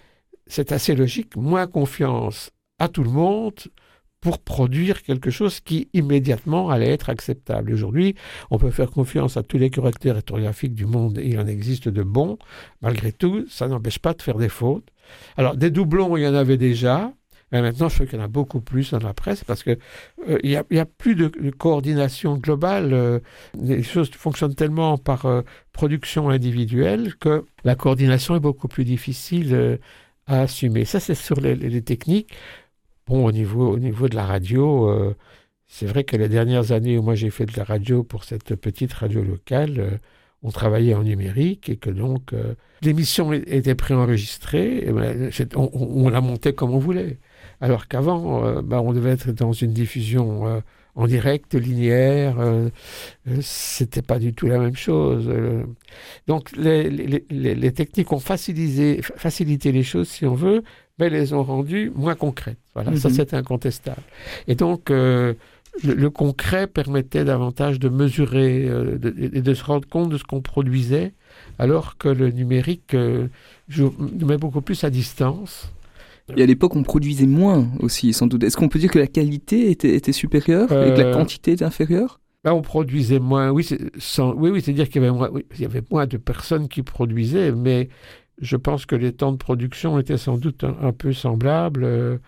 [0.48, 3.54] c'est assez logique, moins confiance à tout le monde
[4.20, 7.72] pour produire quelque chose qui immédiatement allait être acceptable.
[7.72, 8.14] Aujourd'hui,
[8.50, 11.88] on peut faire confiance à tous les correcteurs orthographiques du monde, et il en existe
[11.88, 12.38] de bons.
[12.82, 14.88] Malgré tout, ça n'empêche pas de faire des fautes.
[15.36, 17.12] Alors, des doublons, il y en avait déjà,
[17.52, 19.78] mais maintenant, je sais qu'il y en a beaucoup plus dans la presse parce que
[20.28, 22.92] euh, il n'y a, plus de, coordination globale.
[22.92, 23.20] Euh,
[23.58, 29.78] les choses fonctionnent tellement par euh, production individuelle que la coordination est beaucoup plus difficile
[30.26, 30.84] à assumer.
[30.84, 32.32] Ça, c'est sur les, techniques.
[33.08, 35.14] Bon, au niveau, au niveau de la radio,
[35.66, 38.54] c'est vrai que les dernières années où moi j'ai fait de la radio pour cette
[38.54, 39.98] petite radio locale,
[40.42, 42.34] on travaillait en numérique et que donc
[42.82, 47.18] l'émission était préenregistrée, ben, on, la montait comme on voulait.
[47.60, 50.60] Alors qu'avant, euh, bah, on devait être dans une diffusion euh,
[50.94, 52.38] en direct, linéaire.
[52.38, 52.68] Euh,
[53.40, 55.30] c'était pas du tout la même chose.
[56.26, 60.62] donc les, techniques ont facilité, facilité les choses, si on veut,
[60.98, 62.58] mais les ont rendues moins concrètes.
[62.82, 63.14] Voilà, ça mhm.
[63.14, 64.02] c'est incontestable.
[64.46, 65.36] Et donc le,
[66.08, 71.12] concret permettait davantage de mesurer et de, se rendre compte de ce qu'on produisait,
[71.58, 75.72] alors que le numérique nous met beaucoup plus à distance.
[76.36, 78.44] Et à l'époque, on produisait moins aussi, sans doute.
[78.44, 81.52] Est-ce qu'on peut dire que la qualité était, était supérieure et que la euh, quantité
[81.52, 82.20] était inférieure?
[82.44, 83.50] Là, on produisait moins.
[83.50, 83.66] Oui,
[83.98, 86.82] sans, oui, oui c'est-à-dire qu'il y avait moins, il y avait moins de personnes qui
[86.82, 87.88] produisaient, mais
[88.40, 92.18] je pense que les temps de production étaient sans doute un, peu semblables euh,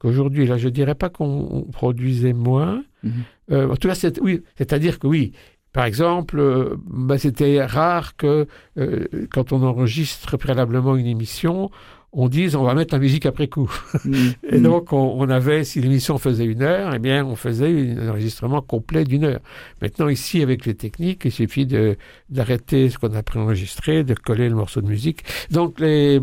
[0.00, 0.46] qu'aujourd'hui.
[0.46, 2.82] Là, je dirais pas qu'on produisait moins.
[3.04, 3.12] Mhm.
[3.52, 5.32] Euh, en tout cas, c'est, oui, c'est-à-dire que oui,
[5.72, 8.48] par exemple, bah, c'était rare que
[9.30, 11.70] quand on enregistre préalablement une émission,
[12.12, 13.70] on dise on va mettre la musique après coup.
[14.04, 14.14] Mm.
[14.50, 14.62] et mm.
[14.62, 19.04] donc on, avait, si l'émission faisait une heure, eh bien on faisait un enregistrement complet
[19.04, 19.40] d'une heure.
[19.80, 21.66] Maintenant ici avec les techniques, il suffit
[22.28, 25.22] d'arrêter ce qu'on a préenregistré, de coller le morceau de musique.
[25.50, 26.20] Donc les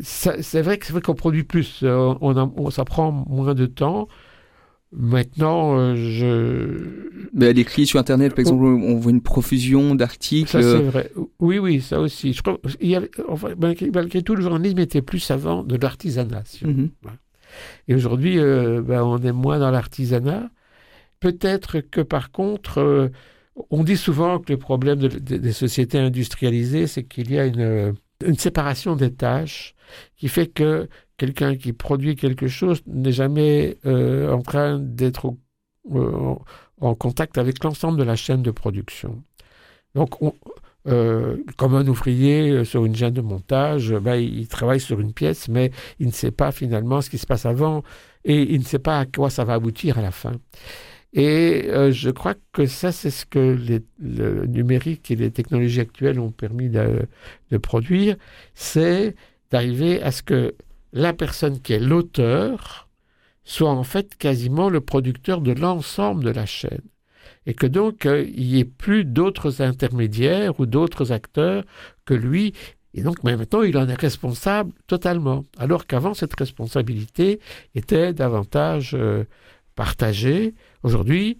[0.00, 4.08] c'est vrai que c'est vrai qu'on produit plus, on, on, ça prend moins de temps.
[4.92, 7.28] Maintenant, euh, je.
[7.32, 10.50] Mais à l'écrit sur Internet, par exemple, on voit une profusion d'articles.
[10.50, 11.12] Ça, c'est vrai.
[11.38, 12.32] Oui, oui, ça aussi.
[12.32, 12.98] Je crois, il y
[13.92, 16.42] malgré, tout, le journalisme était plus avant de l'artisanat.
[16.62, 16.90] Mhm.
[17.86, 20.50] Et aujourd'hui, euh, ben, on est moins dans l'artisanat.
[21.20, 23.08] Peut-être que, par contre, euh,
[23.70, 28.36] on dit souvent que le problème des sociétés industrialisées, c'est qu'il y a une, une
[28.36, 29.74] séparation des tâches
[30.16, 35.34] qui fait que quelqu'un qui produit quelque chose n'est jamais euh, en train d'être
[35.94, 36.34] euh,
[36.80, 39.22] en contact avec l'ensemble de la chaîne de production.
[39.94, 40.14] Donc,
[40.86, 45.48] euh, comme un ouvrier sur une chaîne de montage, ben, il travaille sur une pièce,
[45.48, 47.82] mais il ne sait pas finalement ce qui se passe avant
[48.24, 50.32] et il ne sait pas à quoi ça va aboutir à la fin.
[51.12, 53.58] Et je crois que ça, c'est ce que
[53.98, 57.02] le numérique et les technologies actuelles ont permis de,
[57.50, 58.16] de produire,
[58.54, 59.16] c'est
[59.50, 60.54] d'arriver à ce que
[60.92, 62.88] la personne qui est l'auteur
[63.44, 66.82] soit en fait quasiment le producteur de l'ensemble de la chaîne.
[67.46, 71.64] Et que donc euh, il n'y ait plus d'autres intermédiaires ou d'autres acteurs
[72.04, 72.52] que lui.
[72.94, 75.44] Et donc maintenant, il en est responsable totalement.
[75.58, 77.40] Alors qu'avant, cette responsabilité
[77.74, 79.24] était davantage euh,
[79.74, 80.54] partagée.
[80.82, 81.38] Aujourd'hui,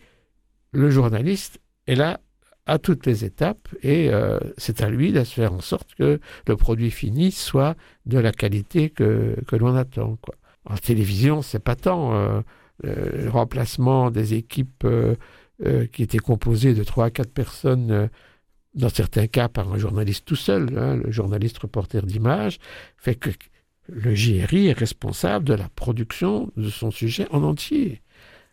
[0.73, 2.21] le journaliste est là
[2.67, 6.57] à toutes les étapes et euh, c'est à lui de faire en sorte que le
[6.57, 7.75] produit fini soit
[8.07, 10.19] de la qualité que, que l'on attend.
[10.67, 12.41] En télévision, c'est pas tant euh,
[12.85, 15.17] le remplacement des équipes euh,
[15.93, 18.09] qui étaient composées de trois à quatre personnes
[18.75, 22.59] dans certains cas par un journaliste tout seul, hein, le journaliste reporter d'image,
[22.97, 23.31] fait que
[23.89, 28.01] le JRI est responsable de la production de son sujet en entier.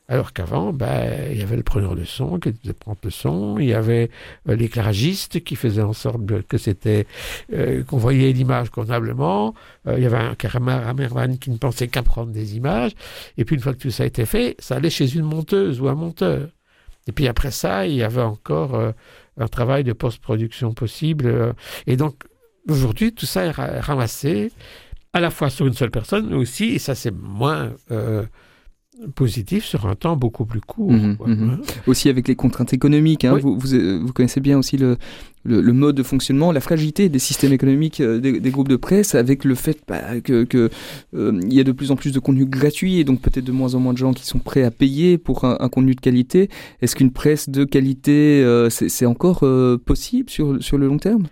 [0.10, 3.60] Alors qu'avant, ben, il y avait le preneur de son qui devait prendre le son,
[3.60, 4.10] il y avait
[4.48, 7.06] euh, l'éclairagiste qui faisait en sorte que c'était
[7.52, 9.54] euh, qu'on voyait l'image convenablement,
[9.86, 12.94] euh, il y avait un caméraman qui ne pensait qu'à prendre des images,
[13.38, 15.82] et puis une fois que tout ça a été fait, ça allait chez une monteuse
[15.82, 16.48] ou un monteur.
[17.08, 18.94] Et puis après ça, il y avait encore
[19.38, 21.54] un travail de post-production possible.
[21.86, 22.24] et donc
[22.70, 24.52] aujourd'hui, tout ça est ramassé
[25.14, 27.72] à la fois sur une seule personne, mais aussi, et ça c'est moins
[29.16, 30.92] positif sur un temps beaucoup plus court.
[30.92, 31.62] Mhm, mhm.
[31.88, 33.26] Aussi avec les contraintes économiques.
[33.26, 34.98] Hein, vous, vous, connaissez bien aussi le,
[35.46, 39.44] le, mode de fonctionnement, la fragilité des systèmes économiques euh, des, groupes de presse, avec
[39.44, 40.70] le fait bah, que, que
[41.16, 43.52] euh, il y a de plus en plus de contenu gratuit et donc peut-être de
[43.52, 46.50] moins en moins de gens qui sont prêts à payer pour un, contenu de qualité.
[46.82, 49.46] Est-ce qu'une presse de qualité, euh, c'est encore
[49.86, 51.28] possible sur, sur le long terme?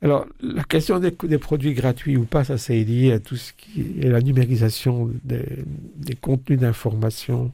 [0.00, 3.96] Alors, la question des, produits gratuits ou pas, ça c'est lié à tout ce qui
[4.00, 7.52] est la numérisation des, contenus d'information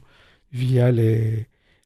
[0.53, 0.91] via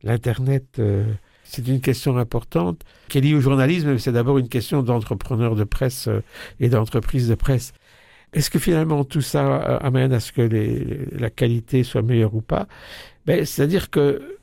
[0.04, 0.66] l'Internet.
[0.80, 1.06] Euh,
[1.46, 5.56] c'est une question importante qui est liée au journalisme, mais c'est d'abord une question d'entrepreneurs
[5.56, 6.22] de presse euh,
[6.60, 7.72] et d'entreprises de presse.
[8.34, 10.42] Est-ce que finalement tout ça amène à ce que
[11.18, 12.68] la qualité soit meilleure ou pas?
[13.26, 14.38] Ben, C'est-à-dire que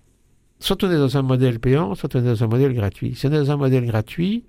[0.60, 3.14] soit on est dans un modèle payant, soit on est dans un modèle gratuit.
[3.14, 4.44] Si on est dans un modèle gratuit,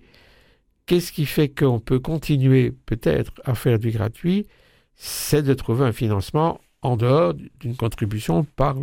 [0.87, 4.47] qu'est-ce qui fait qu'on peut continuer peut-être à faire du gratuit?
[4.95, 8.75] C'est de trouver un financement en dehors d'une contribution par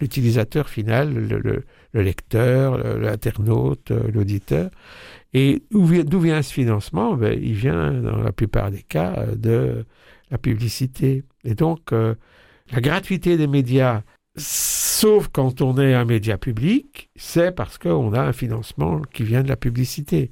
[0.00, 4.70] l'utilisateur final, le, lecteur, l'internaute, l'auditeur.
[5.32, 7.14] Et d'où vient ce financement?
[7.14, 9.84] Ben, Il vient, dans la plupart des cas, de
[10.30, 11.24] la publicité.
[11.44, 12.14] Et donc, euh,
[12.72, 14.02] la gratuité des médias,
[14.36, 19.42] sauf quand on est un média public, c'est parce qu'on a un financement qui vient
[19.42, 20.30] de la publicité.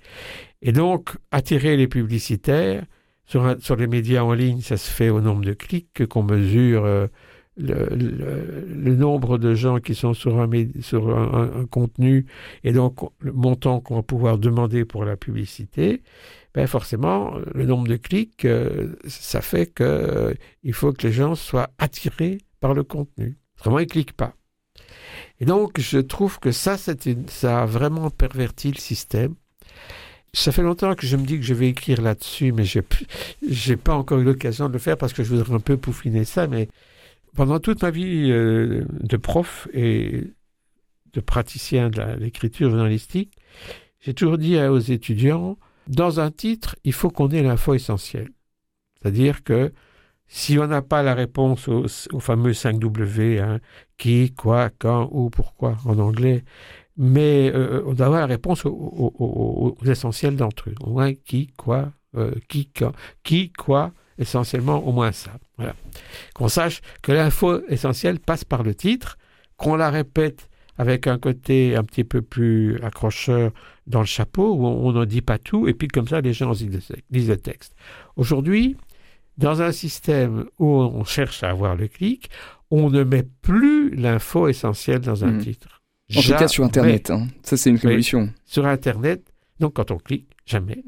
[0.62, 2.84] Et donc, attirer les publicitaires,
[3.26, 6.84] sur, sur les médias en ligne, ça se fait au nombre de clics qu'on mesure.
[6.84, 7.06] Euh,
[7.58, 10.48] le, nombre de gens qui sont sur un,
[10.80, 12.26] sur un, contenu
[12.62, 16.02] et donc le montant qu'on va pouvoir demander pour la publicité,
[16.54, 20.34] ben forcément, le nombre de clics, euh, ça fait qu'il euh,
[20.72, 23.38] faut que les gens soient attirés par le contenu.
[23.58, 24.34] Autrement, ils ne cliquent pas.
[25.40, 29.34] Et donc, je trouve que ça, ça a vraiment perverti le système.
[30.34, 32.80] Ça fait longtemps que je me dis que je vais écrire là-dessus, mais je
[33.70, 36.24] n'ai pas encore eu l'occasion de le faire parce que je voudrais un peu pouffiner
[36.24, 36.68] ça, mais
[37.34, 40.24] pendant toute ma vie euh, de prof et
[41.12, 43.32] de praticien de l'écriture journalistique,
[44.00, 48.30] j'ai toujours dit aux étudiants, dans un titre, il faut qu'on ait l'info essentielle.
[49.00, 49.72] C'est-à-dire que
[50.26, 51.88] si on n'a pas la réponse au,
[52.20, 53.60] fameux 5W, hein,
[53.96, 56.44] qui, quoi, quand, où, pourquoi en anglais,
[56.98, 60.74] mais euh, on doit avoir la réponse aux, essentiels d'entre eux.
[60.80, 65.30] Au moins qui, quoi, euh, qui, quand, qui, quoi, essentiellement au moins ça.
[65.56, 65.74] Voilà.
[66.34, 69.16] Qu'on sache que l'info essentielle passe par le titre,
[69.56, 73.52] qu'on la répète avec un côté un petit peu plus accrocheur
[73.86, 76.52] dans le chapeau, où on ne dit pas tout, et puis comme ça, les gens
[77.10, 77.74] lisent le texte.
[78.16, 78.76] Aujourd'hui,
[79.38, 82.28] dans un système où on cherche à avoir le clic,
[82.70, 85.38] on ne met plus l'info essentielle dans un hmm.
[85.38, 85.77] titre.
[86.16, 87.28] En tout cas sur Internet, hein.
[87.42, 88.30] ça c'est une révolution.
[88.46, 89.22] sur Internet,
[89.60, 90.82] donc quand on clique, jamais.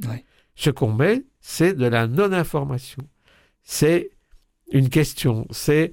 [0.54, 3.02] Ce qu'on met, c'est de la non-information
[3.70, 4.10] c'est
[4.72, 5.46] une question.
[5.50, 5.92] C'est,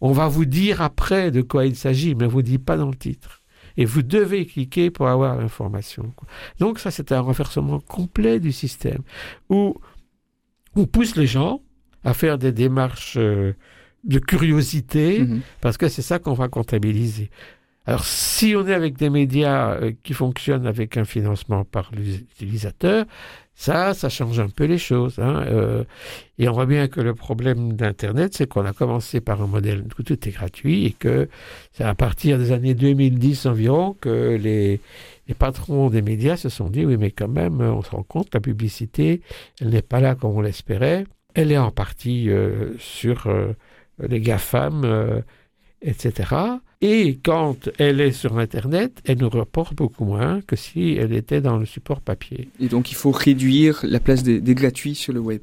[0.00, 2.88] on va vous dire après de quoi il s'agit, mais on vous dit pas dans
[2.88, 3.42] le titre.
[3.76, 6.14] Et vous devez cliquer pour avoir l'information.
[6.60, 9.02] Donc ça, c'est un renversement complet du système
[9.50, 9.74] où
[10.76, 11.62] on pousse les gens
[12.04, 13.54] à faire des démarches euh,
[14.04, 15.40] de curiosité, mhm.
[15.60, 17.30] parce que c'est ça qu'on va comptabiliser.
[17.86, 23.06] Alors, si on est avec des médias euh, qui fonctionnent avec un financement par l'utilisateur,
[23.56, 25.18] ça, ça change un peu les choses.
[25.18, 25.44] Hein.
[25.46, 25.84] Euh,
[26.38, 29.82] et on voit bien que le problème d'Internet, c'est qu'on a commencé par un modèle
[29.98, 31.28] où tout est gratuit et que
[31.72, 34.78] c'est à partir des années 2010 environ que les,
[35.38, 38.40] patrons des médias se sont dit, oui, mais quand même, on se rend compte, la
[38.40, 39.22] publicité,
[39.60, 41.06] elle n'est pas là comme on l'espérait.
[41.34, 43.54] Elle est en partie euh, sur euh,
[44.06, 45.22] les GAFAM,
[45.82, 46.34] etc.
[46.82, 51.40] Et quand elle est sur Internet, elle nous rapporte beaucoup moins que si elle était
[51.40, 52.50] dans le support papier.
[52.60, 55.42] Et donc il faut réduire la place des, gratuits sur le web.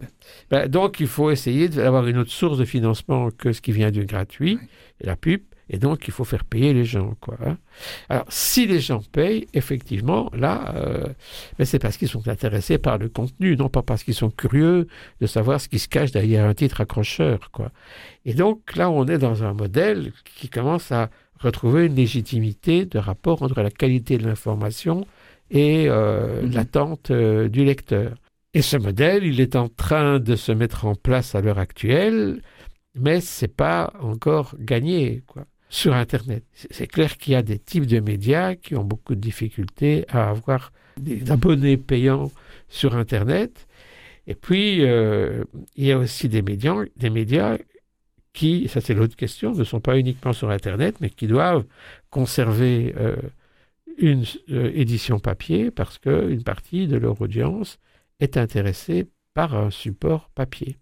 [0.52, 3.92] Ben, donc il faut essayer d'avoir une autre source de financement que ce qui vient
[3.92, 4.60] du gratuit,
[5.02, 7.16] et la pub, et donc, il faut faire payer les gens.
[7.22, 7.58] Quoi, hein.
[8.10, 11.06] Alors, si les gens payent, effectivement, là, euh,
[11.58, 14.88] ben, c'est parce qu'ils sont intéressés par le contenu, non pas parce qu'ils sont curieux
[15.22, 17.50] de savoir ce qui se cache derrière un titre accrocheur.
[17.52, 17.72] Quoi.
[18.26, 23.00] Et donc, là, on est dans un modèle qui commence à retrouver une légitimité de
[23.00, 25.06] rapport entre la qualité de l'information
[25.50, 26.52] et euh, mhm.
[26.52, 28.16] l'attente euh, du lecteur.
[28.54, 32.42] Et ce modèle, il est en train de se mettre en place à l'heure actuelle,
[32.96, 35.46] mais c'est pas encore gagné, quoi.
[35.74, 39.20] Sur Internet, c'est clair qu'il y a des types de médias qui ont beaucoup de
[39.20, 42.32] difficultés à avoir des abonnés payants
[42.70, 43.66] sur Internet.
[44.28, 45.44] Et puis, euh,
[45.76, 47.58] il y a aussi des médias, des médias
[48.34, 51.66] qui, ça c'est l'autre question, ne sont pas uniquement sur Internet, mais qui doivent
[52.12, 53.16] conserver euh,
[53.98, 57.80] une euh, édition papier parce qu'une partie de leur audience
[58.20, 60.78] est intéressée par un support papier.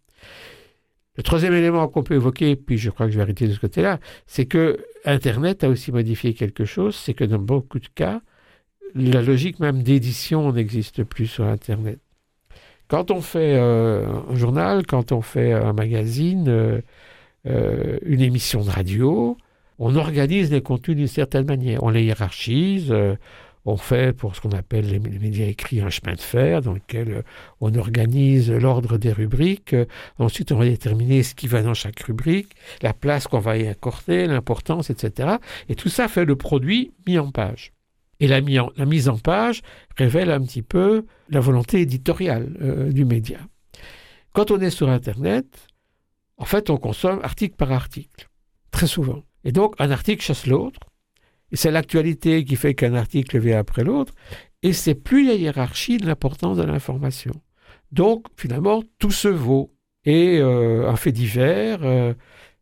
[1.18, 3.60] Le troisième élément qu'on peut évoquer, puis je crois que je vais arrêter de ce
[3.60, 8.22] côté-là, c'est que Internet a aussi modifié quelque chose, c'est que dans beaucoup de cas,
[8.96, 12.00] la logique même d'édition n'existe plus sur Internet.
[12.88, 16.82] Quand on fait euh, un journal, quand on fait un magazine,
[17.48, 19.38] euh, une émission de radio,
[19.80, 21.84] on organise les contenus d'une certaine manière.
[21.84, 23.16] On les hiérarchise, euh,
[23.66, 27.12] on fait pour ce qu'on appelle les, médias écrits un chemin de fer dans lequel
[27.12, 27.22] euh,
[27.60, 29.76] on organise l'ordre des rubriques.
[30.18, 33.68] ensuite, on va déterminer ce qui va dans chaque rubrique, la place qu'on va y
[33.68, 35.36] accorder, l'importance, etc.
[35.70, 37.72] Et tout ça fait le produit mis en page.
[38.20, 39.62] Et la, la mise en page
[39.98, 43.40] révèle un petit peu la volonté éditoriale du média.
[44.34, 45.68] Quand on est sur Internet,
[46.38, 48.30] en fait, on consomme article par article,
[48.72, 49.24] très souvent.
[49.44, 50.80] Et donc, un article chasse l'autre.
[51.54, 54.14] C'est l'actualité qui fait qu'un article vient après l'autre.
[54.64, 57.34] Et c'est plus la hiérarchie de l'importance de l'information.
[57.92, 59.74] Donc, finalement, tout se vaut.
[60.06, 62.14] Et euh, un fait divers euh,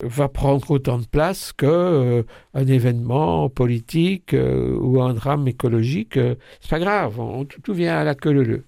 [0.02, 2.24] va prendre autant de place qu'un euh,
[2.56, 6.16] événement politique ou un drame écologique.
[6.16, 7.20] c'est pas grave,
[7.64, 8.66] tout, vient à la queue leu.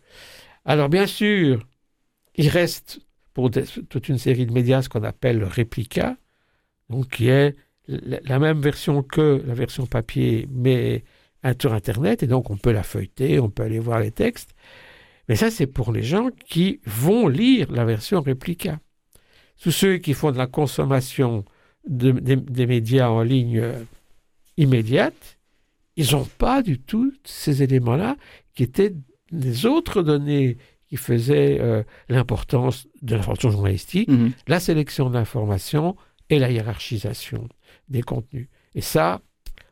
[0.66, 1.66] Alors, bien sûr,
[2.36, 3.02] il reste
[3.34, 6.18] pour toute une série de médias ce qu'on appelle le réplica,
[7.12, 7.56] qui est
[8.24, 11.04] la même version que la version papier, mais
[11.60, 14.54] sur Internet, et donc on peut la feuilleter, on peut aller voir les textes.
[15.28, 18.80] Mais ça, c'est pour les gens qui vont lire la version réplica.
[19.62, 21.46] Tous ceux qui font de la consommation
[21.88, 23.84] des médias en ligne euh,
[24.58, 25.39] immédiate,
[25.96, 28.18] ils n'ont pas du tout ces éléments-là
[28.54, 28.94] qui étaient
[29.32, 30.58] les autres données
[30.89, 34.34] qui faisaient euh, l'importance de l'information journalistique, mhm.
[34.48, 35.96] la sélection d'informations
[36.30, 37.48] et la hiérarchisation
[37.90, 38.48] des contenus.
[38.76, 39.22] Et ça,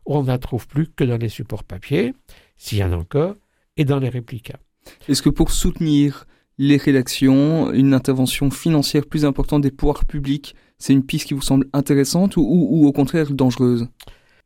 [0.06, 2.14] on n'en trouve plus que dans les supports papier,
[2.58, 3.36] s'il y en a encore,
[3.78, 4.60] et dans les réplicas.
[5.08, 6.26] Est-ce que pour soutenir
[6.58, 11.42] les rédactions, une intervention financière plus importante des pouvoirs publics, c'est une piste qui vous
[11.42, 13.88] semble intéressante ou, au contraire dangereuse?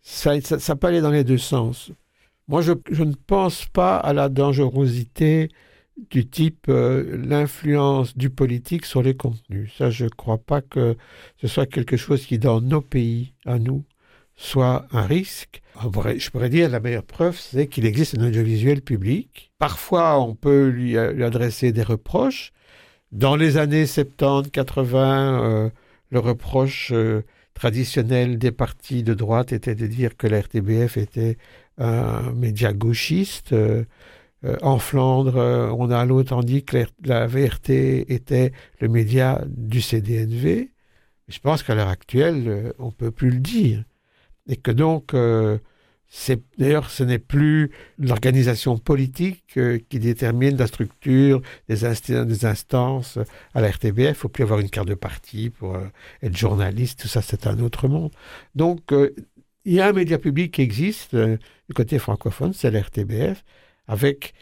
[0.02, 1.92] Ça, ça, peut aller dans les deux sens.
[2.48, 5.50] Moi, je, ne pense pas à la dangerosité
[6.10, 9.72] du type euh, l'influence du politique sur les contenus.
[9.78, 10.96] Ça, je ne crois pas que
[11.38, 13.84] ce soit quelque chose qui, dans nos pays, à nous,
[14.36, 15.62] soit un risque.
[15.82, 19.52] Je pourrais dire la meilleure preuve, c'est qu'il existe un audiovisuel public.
[19.60, 22.52] Parfois, on peut lui, adresser des reproches.
[23.12, 25.70] Dans les années 70, 80, euh,
[26.10, 27.22] le reproche euh,
[27.54, 31.38] traditionnel des partis de droite était de dire que la RTBF était
[31.78, 33.54] un média gauchiste.
[34.46, 35.36] Euh, en Flandre,
[35.78, 40.72] on a l'autre dit que la VRT était le média du CDNV.
[41.28, 43.84] Je pense qu'à l'heure actuelle, on ne peut plus le dire
[44.48, 45.58] et que donc euh,
[46.60, 51.78] D'ailleurs, ce n'est plus l'organisation politique euh, qui détermine la structure des,
[52.26, 53.18] des, instances
[53.56, 53.98] à la RTBF.
[53.98, 55.88] Il ne faut plus avoir une carte de parti pour euh,
[56.22, 57.00] être journaliste.
[57.02, 58.12] Tout ça, c'est un autre monde.
[58.54, 58.94] Donc,
[59.66, 63.44] il y a un média public qui existe du côté francophone, c'est la RTBF,
[63.88, 64.34] avec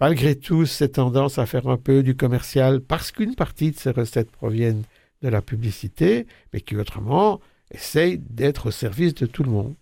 [0.00, 3.90] malgré tout cette tendance à faire un peu du commercial parce qu'une partie de ses
[3.90, 4.82] recettes proviennent
[5.22, 7.40] de la publicité, mais qui autrement
[7.70, 9.74] essaye d'être au service de tout le monde.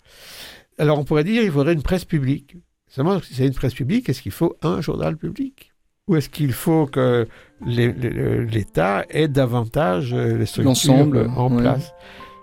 [0.79, 2.57] Alors on pourrait dire qu'il faudrait une presse publique.
[2.89, 5.73] Seulement, si c'est une presse publique, est-ce qu'il faut un journal public?
[6.09, 7.29] Ou est-ce qu'il faut que
[7.65, 11.93] l'État ait davantage euh, les structures en place?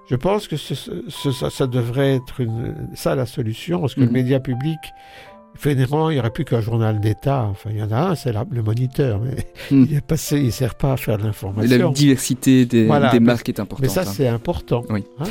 [0.09, 4.13] Je pense que ça, devrait être une, ça la solution, parce que le mhm.
[4.13, 4.79] média public
[5.55, 7.47] Finalement, il n'y aurait plus qu'un journal d'État.
[7.49, 9.35] Enfin, il y en a un, c'est le moniteur, mais
[9.71, 9.85] hmm.
[9.89, 11.87] il ne il sert pas à faire de l'information.
[11.87, 13.81] La diversité des, marques est importante.
[13.81, 14.05] Mais ça, hein.
[14.05, 14.83] c'est important.
[14.89, 15.03] Oui.
[15.19, 15.25] Hein.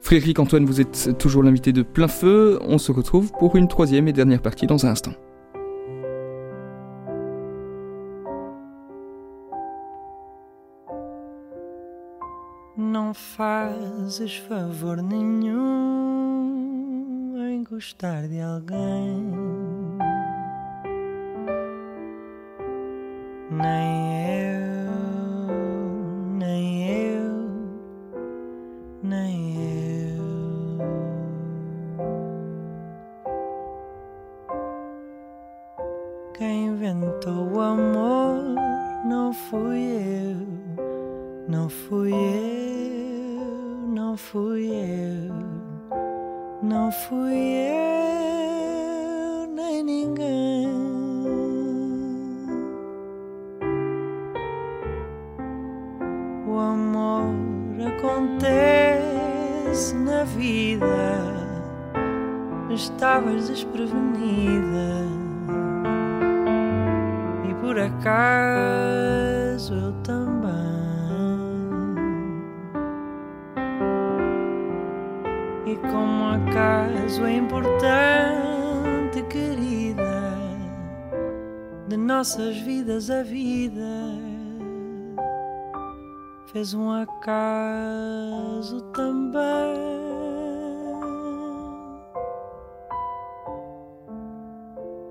[0.00, 2.58] Frédéric Antoine, vous êtes toujours l'invité de plein feu.
[2.62, 5.12] On se retrouve pour une troisième et dernière partie dans un instant.
[12.74, 16.41] Não fazes favor nenhum
[17.64, 19.32] gostar de alguém.
[23.50, 24.41] Nem eu,
[86.62, 89.40] fez um acaso também.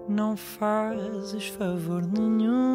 [0.07, 2.70] Não fazes favor nenhum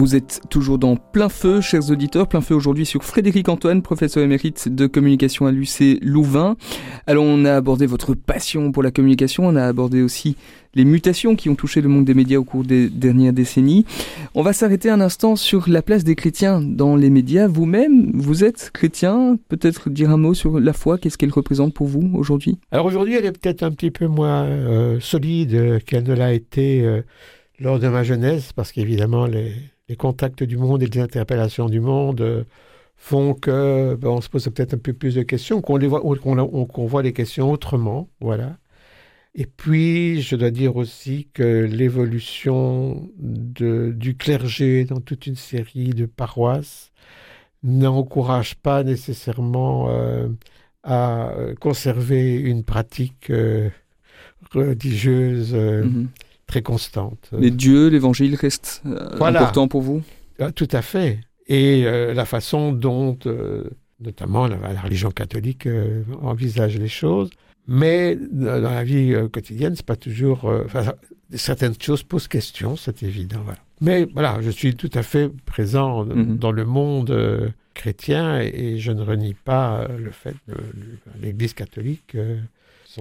[0.00, 4.22] Vous êtes toujours dans plein feu, chers auditeurs, plein feu aujourd'hui sur Frédéric Antoine, professeur
[4.22, 6.56] émérite de communication à l'UC Louvain.
[7.06, 10.38] Alors on a abordé votre passion pour la communication, on a abordé aussi
[10.74, 13.84] les mutations qui ont touché le monde des médias au cours des dernières décennies.
[14.34, 17.46] On va s'arrêter un instant sur la place des chrétiens dans les médias.
[17.46, 21.88] Vous-même, vous êtes chrétien, peut-être dire un mot sur la foi, qu'est-ce qu'elle représente pour
[21.88, 22.58] vous aujourd'hui?
[22.70, 26.86] Alors aujourd'hui, elle est peut-être un petit peu moins euh, solide qu'elle ne l'a été
[26.86, 27.02] euh,
[27.58, 29.52] lors de ma jeunesse, parce qu'évidemment, les,
[29.90, 32.44] les contacts du monde et les interpellations du monde euh,
[32.96, 35.78] font que ben, on se pose peut-être un peu plus de questions, qu'on
[36.86, 38.56] voit, les questions autrement, voilà.
[39.34, 46.06] Et puis, je dois dire aussi que l'évolution du clergé dans toute une série de
[46.06, 46.92] paroisses
[47.64, 50.28] n'encourage pas nécessairement euh,
[50.84, 53.32] à euh, conserver une pratique
[54.52, 56.08] religieuse Mhm.
[56.50, 57.22] Très constante.
[57.46, 59.40] Les dieux, l'évangile restent euh, Voilà.
[59.40, 60.02] important pour vous?
[60.40, 61.12] Ah, Tout à fait.
[61.46, 63.64] Et euh, la façon dont, euh,
[64.00, 67.30] notamment la, la religion catholique, euh, envisage les choses.
[67.68, 70.40] Mais dans la vie euh, quotidienne, c'est pas toujours.
[70.50, 70.64] euh,
[71.34, 73.40] certaines choses posent question, c'est évident.
[73.44, 73.60] Voilà.
[73.80, 76.36] Mais voilà, je suis tout à fait présent Mhm.
[76.44, 80.54] dans le monde euh, chrétien et, et je ne renie pas euh, le fait que
[81.22, 82.16] l'Église catholique.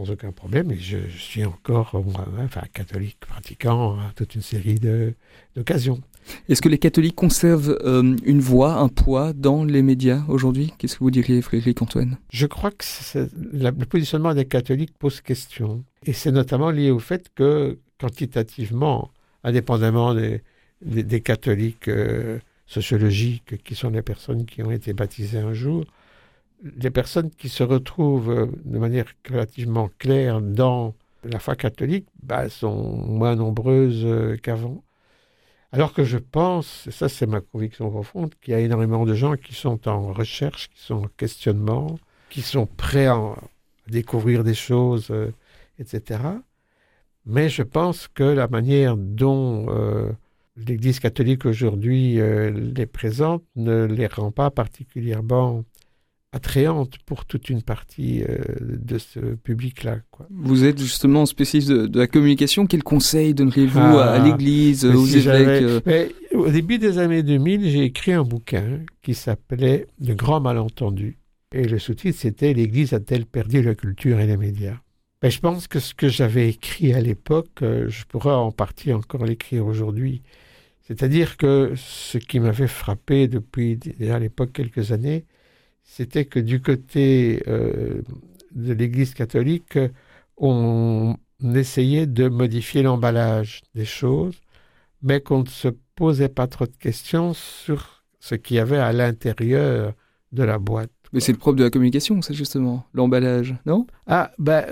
[0.05, 4.35] Sans aucun problème, et je, je suis encore euh, moi, enfin, catholique pratiquant à toute
[4.35, 4.79] une série
[5.55, 6.01] d'occasions.
[6.47, 10.73] Est-ce que les catholiques conservent euh, une voix, un poids dans les médias aujourd'hui?
[10.77, 12.17] Qu'est-ce que vous diriez, Frédéric Antoine?
[12.31, 12.85] Je crois que
[13.53, 15.83] la- le positionnement des catholiques pose question.
[16.05, 19.11] Et c'est notamment lié au fait que, quantitativement,
[19.43, 20.41] indépendamment des,
[20.85, 25.83] des- des catholiques euh, sociologiques, qui sont les personnes qui ont été baptisées un jour,
[26.61, 32.49] les personnes qui se retrouvent euh, de manière relativement claire dans la foi catholique bah,
[32.49, 34.83] sont moins nombreuses euh, qu'avant.
[35.71, 39.13] Alors que je pense, et ça c'est ma conviction profonde, qu'il y a énormément de
[39.13, 41.99] gens qui sont en recherche, qui sont en questionnement,
[42.29, 43.35] qui sont prêts à,
[43.87, 45.31] découvrir des choses, euh,
[45.79, 46.19] etc.
[47.25, 49.67] Mais je pense que la manière dont
[50.55, 55.63] l'Église catholique aujourd'hui les présente ne les rend pas particulièrement
[56.31, 59.99] attrayantes pour toute une partie euh, de ce public-là.
[60.29, 62.67] Vous êtes justement spécialiste de, de la communication.
[62.67, 66.99] Quel conseil donneriez-vous Ah, à, à l'Église, aux si évêques euh, Mais au début des
[66.99, 71.17] années 2000, j'ai écrit un bouquin qui s'appelait Le grand malentendu.
[71.53, 74.77] Et le sous-titre, c'était L'Église a-t-elle perdu la culture et les médias?
[75.23, 78.93] Mais je pense que ce que j'avais écrit à l'époque, euh, je pourrais en partie
[78.93, 80.21] encore l'écrire aujourd'hui.
[80.81, 85.25] C'est-à-dire que ce qui m'avait frappé depuis déjà à l'époque quelques années,
[85.91, 88.01] c'était que du côté euh,
[88.51, 89.79] de l'Église catholique,
[90.37, 91.17] on
[91.55, 94.35] essayait de modifier l'emballage des choses,
[95.01, 98.93] mais qu'on ne se posait pas trop de questions sur ce qu'il y avait à
[98.93, 99.93] l'intérieur
[100.31, 100.91] de la boîte.
[101.11, 103.87] Mais c'est le propre de la communication, c'est justement l'emballage, non?
[104.05, 104.65] Ah, ben,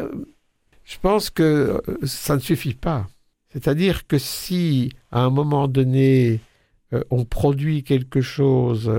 [0.84, 3.08] je pense que euh, ça ne suffit pas.
[3.50, 6.42] C'est-à-dire que si, à un moment donné,
[6.94, 8.92] euh, on produit quelque chose,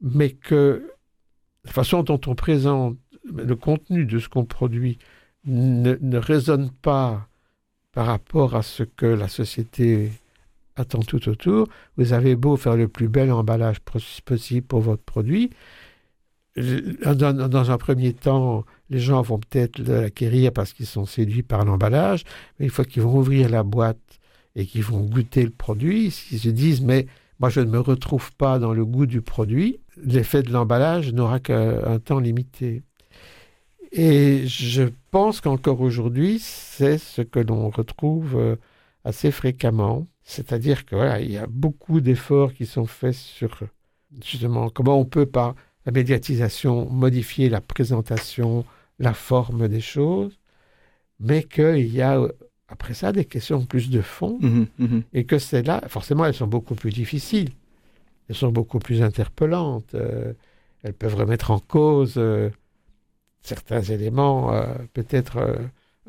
[0.00, 0.90] mais que
[1.64, 2.96] la façon dont on présente
[3.32, 4.98] le contenu de ce qu'on produit
[5.44, 7.28] ne, ne résonne pas
[7.92, 10.10] par rapport à ce que la société
[10.76, 15.02] attend tout autour, vous avez beau faire le plus bel emballage pos- possible pour votre
[15.02, 15.50] produit,
[16.56, 21.64] dans, dans un premier temps, les gens vont peut-être l'acquérir parce qu'ils sont séduits par
[21.64, 22.24] l'emballage,
[22.58, 24.20] mais une fois qu'ils vont ouvrir la boîte
[24.54, 27.06] et qu'ils vont goûter le produit, s'ils se disent mais
[27.40, 31.40] moi je ne me retrouve pas dans le goût du produit, l'effet de l'emballage n'aura
[31.40, 32.82] qu'un temps limité.
[33.92, 38.56] Et je pense qu'encore aujourd'hui, c'est ce que l'on retrouve euh,
[39.04, 40.06] assez fréquemment.
[40.24, 43.60] C'est-à-dire que voilà, il y a beaucoup d'efforts qui sont faits sur
[44.24, 45.54] justement comment on peut par
[45.86, 48.64] la médiatisation modifier la présentation,
[48.98, 50.38] la forme des choses,
[51.20, 52.20] mais qu'il y a
[52.68, 55.02] après ça des questions plus de fond Mhm, mhm.
[55.12, 57.50] et que c'est là, forcément, elles sont beaucoup plus difficiles,
[58.28, 60.32] elles sont beaucoup plus interpellantes, euh,
[60.82, 62.50] elles peuvent remettre en cause euh,
[63.42, 65.38] certains éléments euh, peut-être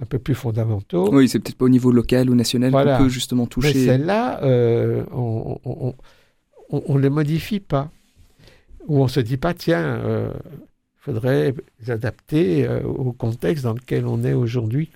[0.02, 1.10] un peu plus fondamentaux.
[1.14, 2.98] Oui, c'est peut-être pas au niveau local ou national Voilà.
[2.98, 3.86] qu'on peut justement Mais toucher.
[3.86, 5.94] celles-là, euh, on
[6.72, 7.90] ne les modifie pas.
[8.88, 10.32] Ou on se dit pas, tiens, il
[11.00, 14.90] faudrait les adapter au contexte dans lequel on est aujourd'hui.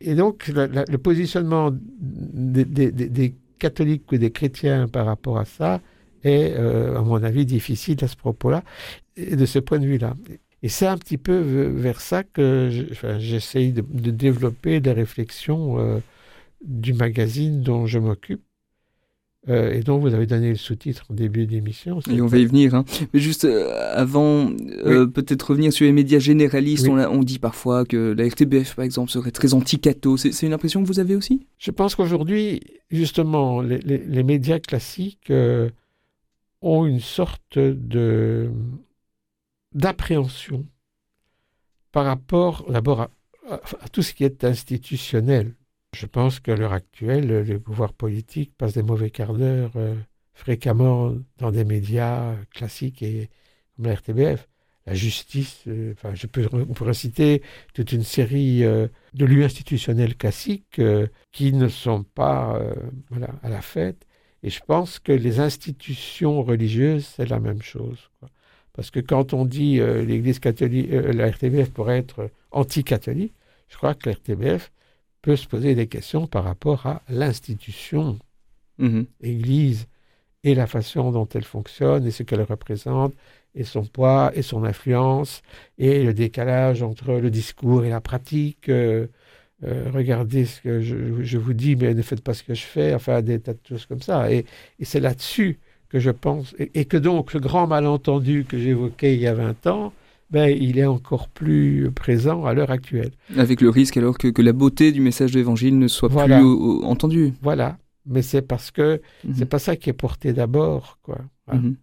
[0.00, 5.06] Et donc, la- la- le positionnement des, des- des- des catholiques ou des chrétiens par
[5.06, 5.80] rapport à ça
[6.24, 8.62] est, euh, à mon avis, difficile à ce propos-là,
[9.16, 10.16] et de ce point de vue-là.
[10.62, 12.68] Et c'est un petit peu vers ça que
[13.18, 15.98] j'essaye de, de développer des réflexions euh,
[16.64, 18.42] du magazine dont je m'occupe
[19.48, 21.98] euh, et dont vous avez donné le sous-titre en début d'émission.
[22.10, 22.74] Et on va y venir.
[22.74, 22.84] hein.
[23.14, 24.50] Mais juste euh, avant,
[24.84, 26.84] euh, peut-être revenir sur les médias généralistes.
[26.88, 26.92] Oui.
[26.92, 30.18] On, a- on dit parfois que la RTBF, par exemple, serait très anti-catho.
[30.18, 31.46] C'est une impression que vous avez aussi?
[31.56, 32.60] Je pense qu'aujourd'hui,
[32.90, 35.32] justement, les, les- les médias classiques
[36.62, 38.50] ont une sorte de
[39.74, 40.66] d'appréhension
[41.92, 43.08] par rapport d'abord
[43.48, 45.54] à, tout ce qui est institutionnel.
[45.94, 49.96] Je pense qu'à l'heure actuelle, les pouvoirs politiques passent des mauvais quarts d'heure euh,
[50.34, 53.28] fréquemment dans des médias classiques et
[53.76, 54.48] comme la RTBF.
[54.86, 57.42] La justice, euh, enfin, je peux, on pourrait citer
[57.74, 60.80] toute une série euh, de lieux institutionnels classiques
[61.32, 62.60] qui ne sont pas
[63.10, 64.06] voilà, à la fête.
[64.42, 68.10] Et je pense que les institutions religieuses, c'est la même chose.
[68.20, 68.28] quoi.
[68.72, 73.34] Parce que quand on dit euh, l'Église catholique, euh, la RTBF pourrait être anti-catholique,
[73.68, 74.72] je crois que la RTBF
[75.22, 78.18] peut se poser des questions par rapport à l'institution
[78.78, 79.06] Mhm.
[79.20, 79.86] Église
[80.44, 83.14] et la façon dont elle fonctionne et ce qu'elle représente
[83.54, 85.42] et son poids et son influence
[85.78, 88.68] et le décalage entre le discours et la pratique.
[88.68, 89.08] euh,
[89.64, 92.62] euh, regardez ce que je, je vous dis, mais ne faites pas ce que je
[92.62, 94.30] fais, enfin des tas de choses comme ça.
[94.32, 94.44] Et,
[94.78, 95.58] et c'est là-dessus
[95.88, 99.34] que je pense, et, et que donc le grand malentendu que j'évoquais il y a
[99.34, 99.92] 20 ans,
[100.30, 103.10] ben, il est encore plus présent à l'heure actuelle.
[103.36, 106.36] Avec le risque alors que, que la beauté du message de l'évangile ne soit Voilà.
[106.38, 107.32] plus au- au- entendue.
[107.42, 107.78] Voilà.
[108.06, 109.34] Mais c'est parce que Mhm.
[109.34, 111.18] c'est pas ça qui est porté d'abord, quoi.
[111.52, 111.74] Mhm.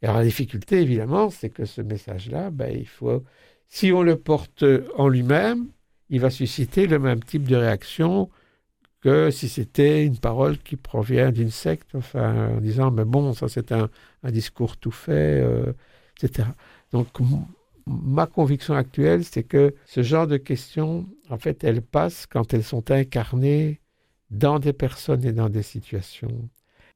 [0.00, 3.22] Et alors la difficulté, évidemment, c'est que ce message-là, ben, il faut,
[3.68, 4.64] si on le porte
[4.96, 5.66] en lui-même,
[6.12, 8.30] il va susciter le même type de réaction
[9.02, 13.48] que si c'était une parole qui provient d'une secte, enfin, en disant, mais bon, ça
[13.48, 13.90] c'est un,
[14.22, 15.72] un discours tout fait, euh,
[16.22, 16.48] etc.
[16.92, 17.08] Donc,
[17.86, 22.64] ma conviction actuelle, c'est que ce genre de questions, en fait, elles passent quand elles
[22.64, 23.80] sont incarnées
[24.30, 26.48] dans des personnes et dans des situations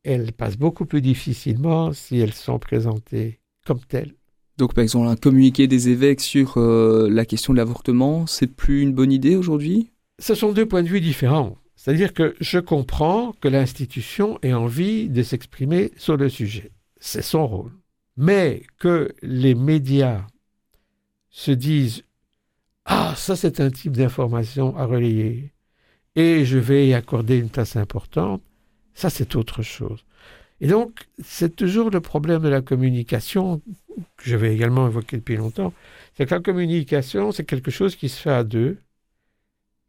[0.07, 4.16] elles passent beaucoup plus difficilement si elles sont présentées comme telles.
[4.59, 8.83] Donc, par exemple, un communiqué des évêques sur euh, la question de l'avortement, c'est plus
[8.83, 9.91] une bonne idée aujourd'hui?
[10.19, 11.59] Ce sont deux points de vue différents.
[11.75, 16.73] C'est-à-dire que je comprends que l'institution ait envie de s'exprimer sur le sujet.
[16.99, 17.73] C'est son rôle.
[18.17, 20.27] Mais que les médias
[21.29, 22.03] se disent
[22.87, 25.53] Ah, ça c'est un type d'information à relayer
[26.17, 28.43] et je vais y accorder une place importante,
[28.95, 30.05] ça c'est autre chose.
[30.61, 33.61] Et donc, c'est toujours le problème de la communication
[34.17, 35.73] que j'avais également évoqué depuis longtemps.
[36.15, 38.79] C'est que la communication, c'est quelque chose qui se fait à deux.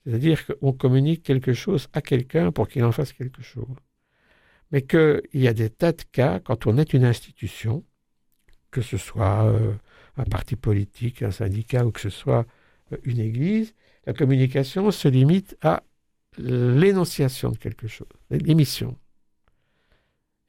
[0.06, 3.68] C'est-à-dire qu'on communique quelque chose à quelqu'un pour qu'il en fasse quelque chose.
[4.72, 7.84] Mais qu'il y a des tas de cas, quand on est une institution,
[8.72, 9.74] que ce soit euh,
[10.18, 12.46] un parti politique, un syndicat ou que ce soit
[12.92, 13.74] euh, une église,
[14.06, 15.84] la communication se limite à
[16.38, 18.98] l'énonciation de quelque chose, l'émission.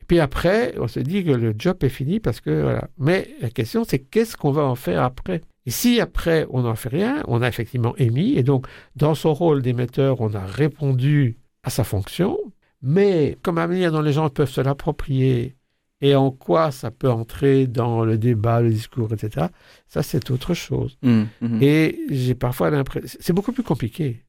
[0.08, 2.88] Puis après, on se dit que le job est fini parce que voilà.
[2.98, 5.42] Mais la question, c'est qu'est-ce qu'on va en faire après?
[5.66, 9.34] Et si après, on n'en fait rien, on a effectivement émis, et donc dans son
[9.34, 12.38] rôle d'émetteur, on a répondu à sa fonction,
[12.80, 15.56] mais comme la manière dont les gens peuvent se l'approprier
[16.00, 19.48] et en quoi ça peut entrer dans le débat, le discours, etc.,
[19.88, 20.96] ça c'est autre chose.
[21.02, 21.62] Mhm, mhm.
[21.62, 24.24] Et j'ai parfois l'impression, c'est beaucoup plus compliqué.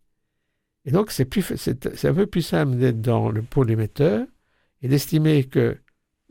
[0.83, 4.25] Et donc c'est plus, c'est c'est un peu plus simple d'être dans le pôle émetteur
[4.81, 5.77] et d'estimer que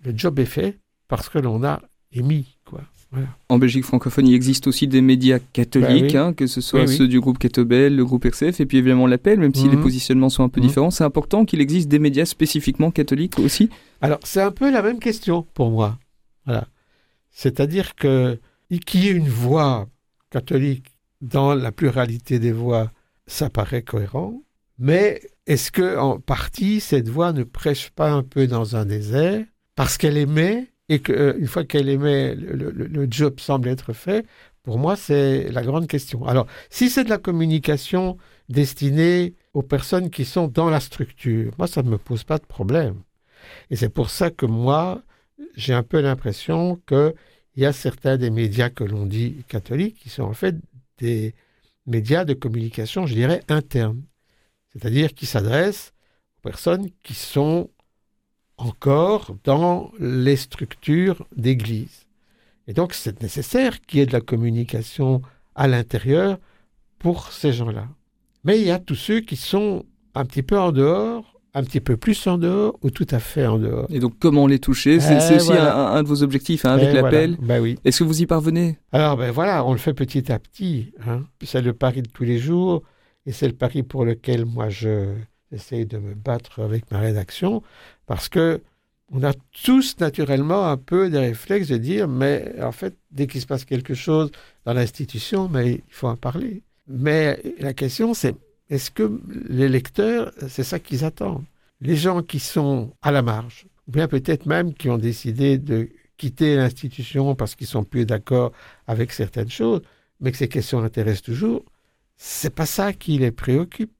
[0.05, 0.79] le job est fait
[1.09, 1.81] parce que l'on a
[2.13, 2.83] émis, quoi.
[3.11, 3.29] Voilà.
[3.49, 6.29] En Belgique francophone, il existe aussi des médias catholiques, Bah oui.
[6.29, 6.95] hein, que ce soit oui.
[6.95, 9.71] ceux du groupe Catobel, le groupe RCF, et puis évidemment l'Appel, même si Mhm.
[9.71, 10.67] les positionnements sont un peu Mhm.
[10.67, 10.91] différents.
[10.91, 13.71] C'est important qu'il existe des médias spécifiquement catholiques aussi.
[14.03, 15.99] Alors, c'est un peu la même question pour moi.
[16.45, 16.69] Voilà.
[17.31, 18.39] C'est-à-dire que
[18.87, 19.89] qu'il y ait une voix
[20.31, 20.85] catholique
[21.23, 22.93] dans la pluralité des voix,
[23.27, 24.43] ça paraît cohérent.
[24.79, 29.45] Mais est-ce que, en partie, cette voix ne prêche pas un peu dans un désert
[29.77, 34.27] parce qu'elle émet et qu'une fois qu'elle le- le job semble être fait
[34.63, 36.27] Pour moi, c'est la grande question.
[36.27, 38.19] Alors, si c'est de la communication
[38.51, 42.47] destinée aux personnes qui sont dans la structure, moi, ça ne me pose pas de
[42.47, 42.97] problème.
[43.71, 45.03] Et c'est pour ça que moi,
[45.57, 47.15] j'ai un peu l'impression qu'il
[47.57, 50.57] y a certains des médias que l'on dit catholiques qui sont en fait
[50.99, 51.35] des
[51.87, 54.03] médias de communication, je dirais, internes.
[54.81, 55.93] C'est-à-dire qui s'adressent
[56.39, 57.69] aux personnes qui sont
[58.57, 62.07] encore dans les structures d'église.
[62.67, 65.23] Et donc, c'est nécessaire qu'il y ait de la communication
[65.55, 66.39] à l'intérieur
[66.99, 67.87] pour ces gens-là.
[68.45, 71.81] Mais il y a tous ceux qui sont un petit peu en dehors, un petit
[71.81, 73.87] peu plus en dehors ou tout à fait en dehors.
[73.91, 75.01] Et donc, comment les toucher?
[75.01, 75.77] C'est Eh, c'est aussi voilà.
[75.93, 77.37] un, un de vos objectifs hein, avec Et l'appel.
[77.39, 77.55] voilà.
[77.61, 77.79] Ben oui.
[77.85, 78.79] Est-ce que vous y parvenez?
[78.93, 80.93] Alors, ben voilà, on le fait petit à petit.
[81.07, 81.23] Hein.
[81.43, 82.83] C'est le pari de tous les jours
[83.29, 85.15] et c'est le pari pour lequel moi je
[85.53, 87.63] j'essaye de me battre avec ma rédaction
[88.07, 88.63] parce que
[89.13, 89.33] on a
[89.65, 93.65] tous naturellement un peu des réflexes de dire, mais en fait, dès qu'il se passe
[93.65, 94.31] quelque chose
[94.67, 96.63] dans l'institution, mais il faut en parler.
[96.87, 98.35] Mais la question, c'est
[98.69, 99.19] est-ce que
[99.49, 101.45] les lecteurs, c'est ça qu'ils attendent?
[101.81, 105.89] Les gens qui sont à la marge, ou bien peut-être même qui ont décidé de
[106.19, 108.53] quitter l'institution parce qu'ils sont plus d'accord
[108.87, 109.81] avec certaines choses,
[110.21, 111.65] mais que ces questions intéressent toujours,
[112.19, 113.93] c'est pas ça qui les préoccupe.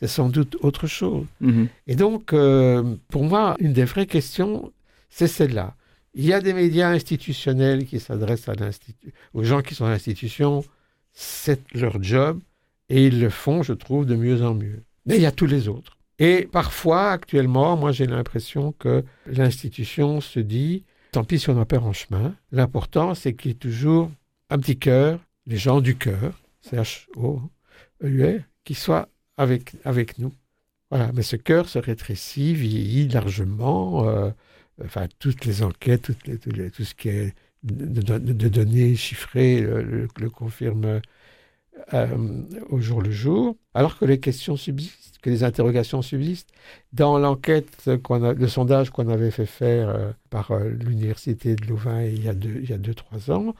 [0.00, 1.26] C'est sans doute autre chose.
[1.40, 1.68] Mhm.
[1.86, 4.72] Et donc, euh, pour moi, une des vraies questions,
[5.10, 5.76] c'est celle-là.
[6.14, 8.54] Il y a des médias institutionnels qui s'adressent à
[9.32, 10.64] aux gens qui sont à l'institution,
[11.12, 12.40] c'est leur job,
[12.88, 14.82] et ils le font, je trouve, de mieux en mieux.
[15.06, 15.96] Mais il y a tous les autres.
[16.18, 21.64] Et parfois, actuellement, moi j'ai l'impression que l'institution se dit, tant pis si on en
[21.64, 24.10] perd en chemin, l'important c'est qu'il y ait toujours
[24.50, 30.32] un petit cœur, les gens du cœur, C-H-O-E-U-R, qui soient avec, avec nous.
[30.90, 34.08] Voilà, mais ce cœur se rétrécit, vieillit largement.
[34.08, 34.30] euh,
[34.84, 37.34] enfin, toutes les enquêtes, toutes les- tout ce qui est
[37.64, 41.00] de, données chiffrées le, le- confirme
[41.94, 46.50] euh, au jour le jour, alors que les questions subsistent, que les interrogations subsistent.
[46.92, 52.28] Dans l'enquête, le sondage qu'on avait fait faire euh, par l'université de Louvain il y
[52.28, 53.54] a deux, il y a deux, trois ans,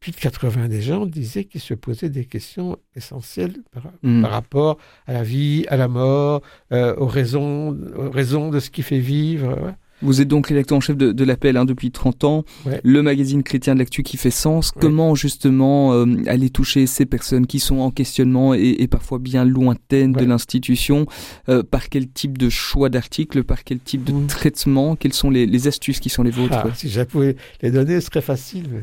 [0.00, 3.82] plus de 80 des gens disaient qu'ils se posaient des questions essentielles par,
[4.22, 6.42] par rapport à la vie, à la mort,
[6.72, 9.48] euh, aux, raisons, aux raisons de ce qui fait vivre.
[9.60, 9.72] ouais.
[10.00, 12.80] Vous êtes donc rédacteur en chef de, de l'appel hein, depuis 30 ans, Ouais.
[12.84, 14.68] le magazine chrétien de l'actu qui fait sens.
[14.76, 14.82] Ouais.
[14.82, 19.44] Comment justement euh, aller toucher ces personnes qui sont en questionnement et, et parfois bien
[19.44, 21.06] lointaines de l'institution?
[21.48, 24.28] Euh, Par quel type de choix d'articles Par quel type de Mhm.
[24.28, 24.94] traitement?
[24.94, 26.54] Quelles sont les, les astuces qui sont les vôtres?
[26.64, 28.66] Ah, si je pouvais les donner, ce serait facile.
[28.72, 28.82] mais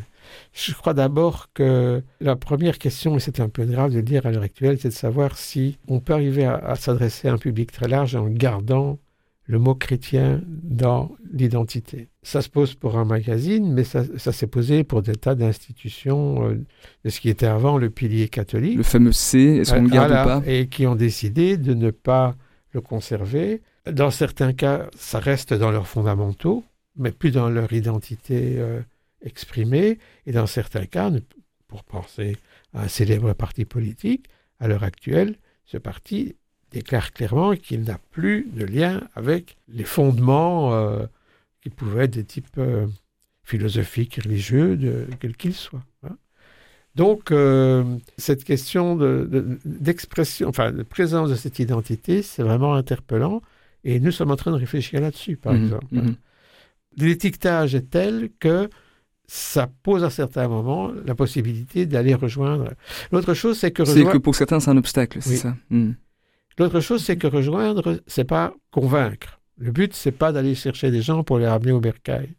[0.54, 4.26] Je crois d'abord que la première question, et c'est un peu grave de le dire
[4.26, 7.38] à l'heure actuelle, c'est de savoir si on peut arriver à, à s'adresser à un
[7.38, 9.00] public très large en gardant
[9.48, 12.10] le mot chrétien dans l'identité.
[12.24, 16.50] Ça se pose pour un magazine, mais ça, ça s'est posé pour des tas d'institutions
[16.50, 16.66] euh,
[17.04, 18.78] de ce qui était avant le pilier catholique.
[18.78, 20.50] Le fameux C, est-ce qu'on le garde Voilà, ou pas?
[20.52, 22.36] Et qui ont décidé de ne pas
[22.72, 23.62] le conserver.
[23.90, 26.64] Dans certains cas, ça reste dans leurs fondamentaux,
[26.98, 28.82] mais plus dans leur identité euh,
[29.26, 30.00] exprimée.
[30.26, 31.12] Et dans certains cas,
[31.68, 32.38] pour penser
[32.74, 34.28] à un célèbre parti politique,
[34.60, 36.36] à l'heure actuelle, ce parti
[36.72, 41.06] déclare clairement qu'il n'a plus de lien avec les fondements euh,
[41.62, 42.88] qui pouvaient être des types euh,
[43.44, 45.84] philosophiques, religieux, de, quels qu'ils soient.
[46.04, 46.18] hein.
[46.96, 47.84] Donc, euh,
[48.18, 53.42] cette question de- de- d'expression, enfin, de présence de cette identité, c'est vraiment interpellant.
[53.84, 55.86] Et nous sommes en train de réfléchir là-dessus, par Mhm, exemple.
[55.92, 56.16] mhm.
[56.98, 58.70] L'étiquetage est tel que
[59.28, 62.74] ça pose à certains moments la possibilité d'aller rejoindre.
[63.12, 64.12] L'autre chose, c'est que C'est rejoindre.
[64.14, 65.38] que pour certains, c'est un obstacle, c'est Oui.
[65.38, 65.96] ça Mhm.
[66.58, 69.40] L'autre chose, c'est que rejoindre, c'est pas convaincre.
[69.58, 72.30] Le but, c'est pas d'aller chercher des gens pour les ramener au bercail.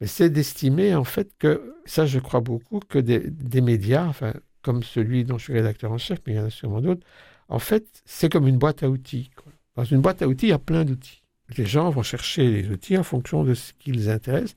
[0.00, 4.32] Mais c'est d'estimer, en fait, que, ça, je crois beaucoup, que des, des médias, enfin,
[4.62, 7.06] comme celui dont je suis rédacteur en chef, mais il y en a sûrement d'autres,
[7.48, 9.30] en fait, c'est comme une boîte à outils.
[9.36, 9.52] quoi.
[9.76, 11.22] Dans une boîte à outils, il y a plein d'outils.
[11.56, 14.56] Les gens vont chercher les outils en fonction de ce qui les intéresse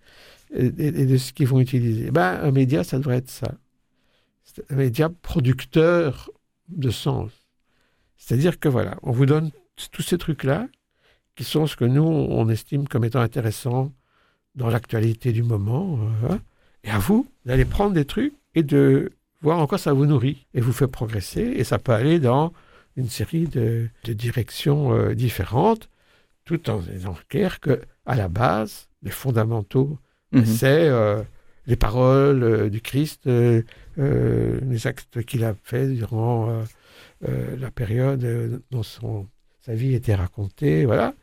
[0.54, 2.12] et, de ce qu'ils vont utiliser.
[2.12, 3.54] Ben, un média, ça devrait être ça.
[4.70, 6.32] Un média producteur
[6.70, 7.32] de sens.
[8.18, 9.52] C'est-à-dire que voilà, on vous donne
[9.92, 10.68] tous ces trucs-là,
[11.36, 13.94] qui sont ce que nous, on estime comme étant intéressants
[14.56, 15.98] dans l'actualité du moment.
[16.30, 16.40] hein.
[16.84, 20.46] et à vous d'aller prendre des trucs et de voir en quoi ça vous nourrit
[20.54, 21.42] et vous fait progresser.
[21.42, 22.52] Et ça peut aller dans
[22.98, 25.90] une série de, de directions euh, différentes,
[26.50, 30.00] tout en étant clair que, à la base, les fondamentaux,
[30.32, 30.46] Mhm.
[30.46, 31.22] c'est euh,
[31.68, 33.62] les paroles euh, du Christ, euh,
[33.98, 36.64] les actes qu'il a faits durant
[37.22, 39.28] la période dont son,
[39.66, 40.86] sa vie était racontée.
[40.86, 41.14] Voilà.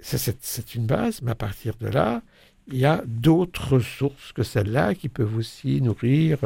[0.00, 2.22] C'est une base, mais à partir de là,
[2.68, 6.38] il y a d'autres sources que celle-là qui peuvent aussi nourrir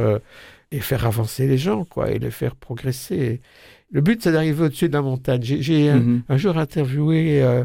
[0.73, 3.41] et faire avancer les gens, quoi, et les faire progresser.
[3.93, 5.43] Le but, c'est d'arriver au-dessus de la montagne.
[5.43, 6.23] J'ai un, Mhm.
[6.29, 7.65] un jour interviewé, euh,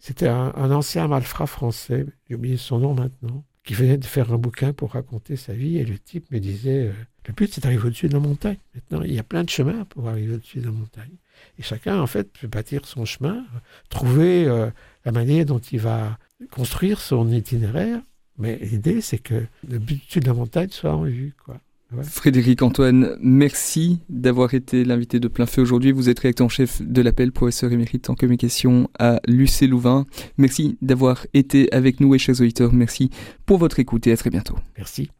[0.00, 4.38] c'était un, ancien malfrat français, j'ai oublié son nom maintenant, qui venait de faire un
[4.38, 6.92] bouquin pour raconter sa vie, et le type me disait, euh,
[7.28, 8.56] le but c'est d'arriver au-dessus de la montagne.
[8.74, 11.16] Maintenant, il y a plein de chemins pour arriver au-dessus de la montagne.
[11.58, 13.44] Et chacun, en fait, peut bâtir son chemin,
[13.90, 14.70] trouver euh,
[15.04, 16.18] la manière dont il va
[16.50, 18.00] construire son itinéraire.
[18.38, 21.60] Mais l'idée, c'est que le but de la montagne soit en vue, quoi.
[22.02, 25.90] Frédéric Antoine, merci d'avoir été l'invité de plein feu aujourd'hui.
[25.90, 30.06] Vous êtes réacteur en chef de l'appel, professeur émérite en communication à l'UC Louvain.
[30.38, 32.72] Merci d'avoir été avec nous et chers auditeurs.
[32.72, 33.10] Merci
[33.44, 34.56] pour votre écoute et à très bientôt.
[34.76, 35.10] Merci.